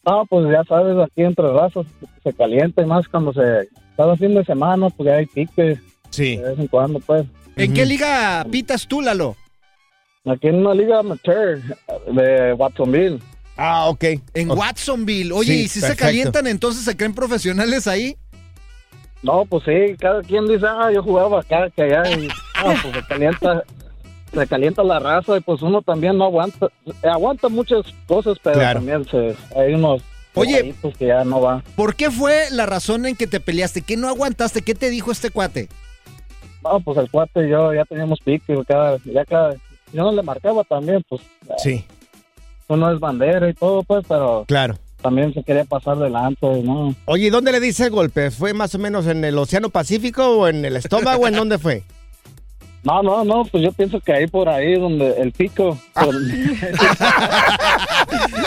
No, 0.06 0.26
pues 0.26 0.46
ya 0.52 0.64
sabes, 0.64 0.98
aquí 0.98 1.24
entre 1.24 1.52
razos 1.52 1.86
se 2.24 2.34
calienta 2.34 2.82
y 2.82 2.86
más 2.86 3.08
cuando 3.08 3.34
se 3.34 3.70
cada 3.96 4.16
fin 4.16 4.34
de 4.34 4.46
semana, 4.46 4.90
pues 4.90 5.08
ya 5.08 5.16
hay 5.16 5.26
piques. 5.26 5.78
Sí. 6.10 6.38
De 6.38 6.44
vez 6.44 6.60
en 6.60 6.68
cuando, 6.68 7.00
pues. 7.00 7.26
¿En 7.56 7.74
qué 7.74 7.86
liga 7.86 8.46
pitas 8.50 8.88
tú, 8.88 9.02
Lalo? 9.02 9.36
Aquí 10.26 10.48
en 10.48 10.56
una 10.56 10.74
liga 10.74 11.00
amateur 11.00 11.62
de 12.12 12.54
Watsonville. 12.54 13.20
Ah, 13.58 13.90
ok. 13.90 14.04
En 14.34 14.52
Watsonville. 14.52 15.34
Oye, 15.34 15.54
Sí, 15.54 15.60
¿y 15.64 15.68
si 15.68 15.82
se 15.82 15.96
calientan 15.98 16.48
entonces 16.48 16.86
se 16.86 16.96
creen 16.96 17.14
profesionales 17.14 17.88
ahí? 17.88 18.16
No, 19.22 19.46
pues 19.46 19.64
sí, 19.66 19.96
cada 20.00 20.22
quien 20.22 20.48
dice, 20.48 20.66
ah, 20.68 20.90
yo 20.94 21.04
jugaba 21.04 21.42
acá, 21.42 21.70
que 21.76 21.84
allá, 21.84 22.10
y 22.18 22.30
ah, 22.58 22.74
pues 22.82 22.96
se 22.96 23.04
calienta, 23.08 23.64
se 24.34 24.48
calienta 24.48 24.84
la 24.84 25.00
raza 25.00 25.38
y 25.38 25.42
pues 25.42 25.62
uno 25.62 25.82
también 25.82 26.18
no 26.18 26.26
aguanta, 26.26 26.68
aguanta 27.04 27.50
muchas 27.50 27.82
cosas, 28.08 28.38
pero 28.42 28.56
Claro. 28.60 28.80
también 28.80 29.06
se, 29.06 29.36
hay 29.60 29.74
unos 29.74 30.02
Oye. 30.36 30.74
que 30.98 31.08
ya 31.08 31.24
no 31.26 31.42
va. 31.42 31.62
¿Por 31.76 31.96
qué 31.96 32.10
fue 32.12 32.46
la 32.52 32.66
razón 32.66 33.06
en 33.06 33.16
que 33.18 33.28
te 33.28 33.42
peleaste? 33.42 33.82
¿Qué 33.82 33.98
no 33.98 34.08
aguantaste? 34.08 34.62
¿Qué 34.62 34.74
te 34.74 34.90
dijo 34.90 35.12
este 35.12 35.32
cuate? 35.32 35.68
No, 36.64 36.80
pues 36.80 36.98
el 36.98 37.10
cuate 37.12 37.46
y 37.46 37.50
yo 37.50 37.74
ya 37.74 37.84
teníamos 37.86 38.20
pique, 38.22 38.56
cada, 38.68 38.98
ya 39.04 39.26
cada, 39.26 39.54
yo 39.92 40.04
no 40.04 40.12
le 40.14 40.22
marcaba 40.24 40.64
también, 40.64 41.04
pues 41.10 41.22
Sí, 41.58 41.86
uno 42.70 42.92
es 42.94 43.00
bandera 43.02 43.50
y 43.50 43.54
todo, 43.54 43.84
pues, 43.84 44.06
pero 44.08 44.46
claro. 44.48 44.78
También 45.02 45.34
se 45.34 45.44
quería 45.44 45.66
pasar 45.66 45.98
delante, 45.98 46.48
¿no? 46.64 46.96
Oye, 47.06 47.28
¿y 47.28 47.30
dónde 47.30 47.52
le 47.52 47.60
dice 47.60 47.86
el 47.86 47.90
golpe? 47.92 48.32
¿Fue 48.32 48.54
más 48.54 48.74
o 48.76 48.80
menos 48.80 49.06
en 49.08 49.24
el 49.24 49.38
Océano 49.38 49.70
Pacífico 49.70 50.26
o 50.26 50.48
en 50.48 50.66
el 50.66 50.76
estómago? 50.78 51.28
¿En 51.28 51.36
dónde 51.36 51.58
fue? 51.58 51.84
No, 52.82 53.04
no, 53.04 53.26
no, 53.26 53.44
pues 53.44 53.62
yo 53.62 53.74
pienso 53.74 54.00
que 54.00 54.14
ahí 54.14 54.26
por 54.28 54.48
ahí 54.48 54.80
donde 54.80 55.12
el 55.22 55.34
pico. 55.34 55.78
por- 55.94 56.16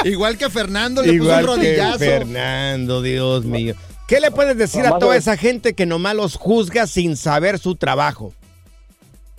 Igual 0.05 0.39
que 0.39 0.49
Fernando 0.51 1.03
le 1.03 1.13
Igual 1.13 1.43
puso 1.43 1.55
un 1.57 1.61
que 1.61 1.69
rodillazo. 1.77 1.99
Fernando, 1.99 3.03
Dios 3.03 3.45
mío. 3.45 3.75
¿Qué 4.09 4.21
le 4.21 4.31
puedes 4.31 4.57
decir 4.57 4.87
a 4.87 4.99
toda 4.99 5.13
de- 5.13 5.19
esa 5.19 5.37
gente 5.37 5.75
que 5.75 5.85
nomás 5.87 6.15
los 6.17 6.37
juzga 6.37 6.87
sin 6.87 7.17
saber 7.17 7.59
su 7.59 7.75
trabajo? 7.77 8.33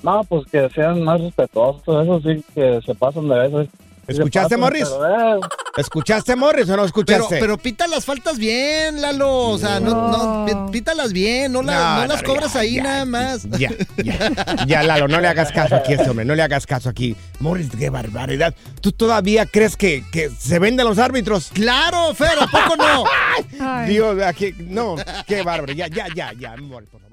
No, 0.04 0.23
pues 0.26 0.45
que 0.52 0.69
sean 0.69 1.02
más 1.04 1.19
respetuosos, 1.21 2.04
eso 2.04 2.21
sí, 2.21 2.43
que 2.54 2.80
se 2.86 2.93
pasan 2.93 3.28
de 3.30 3.39
veces. 3.49 3.69
¿Escuchaste, 4.08 4.58
Morris? 4.58 4.88
pero, 4.89 5.39
¿Escuchaste, 5.78 6.36
Morris, 6.36 6.66
o 6.66 6.72
no 6.72 6.76
Pero, 6.76 6.86
escuchaste? 6.86 7.38
pero 7.39 7.58
pita 7.58 7.88
las 7.88 8.06
faltas 8.06 8.38
bien, 8.38 9.02
Lalo. 9.02 9.32
O 9.50 9.58
sea, 9.58 9.80
no, 9.80 10.46
no, 10.46 10.72
pítalas 10.72 11.13
bien, 11.13 11.52
no, 11.52 11.62
la- 11.63 11.96
No, 11.96 12.02
no 12.02 12.08
las 12.08 12.24
cobras 12.24 12.54
ya, 12.54 12.60
ahí 12.60 12.76
ya, 12.76 12.84
nada 12.84 13.06
más. 13.06 13.44
Ya, 13.58 13.72
ya. 14.04 14.32
Ya, 14.68 14.84
Lalo, 14.84 15.08
no 15.08 15.20
le 15.22 15.28
hagas 15.28 15.52
caso 15.52 15.76
aquí 15.76 15.94
a 15.94 15.96
este 15.98 16.10
hombre, 16.10 16.26
no 16.26 16.36
le 16.36 16.44
hagas 16.44 16.66
caso 16.68 16.89
aquí. 16.89 17.16
Morris, 17.39 17.70
qué 17.78 17.89
barbaridad. 17.89 18.54
¿Tú 18.82 18.92
todavía 18.92 19.46
crees 19.46 19.76
que, 19.78 20.04
que 20.12 20.30
se 20.30 20.60
venden 20.60 20.86
los 20.86 21.00
árbitros? 21.00 21.50
Claro, 21.54 22.13
Fer, 22.13 22.38
¿a 22.39 22.48
poco 22.48 22.76
no? 22.78 23.86
Dios, 23.88 24.22
aquí, 24.24 24.54
no, 24.60 24.96
qué 25.28 25.42
bárbaro. 25.44 25.74
Ya, 25.74 25.88
ya, 25.88 26.08
ya, 26.13 26.34
ya, 26.38 26.56
Morris, 26.58 26.89
por 26.89 27.02
favor. 27.02 27.12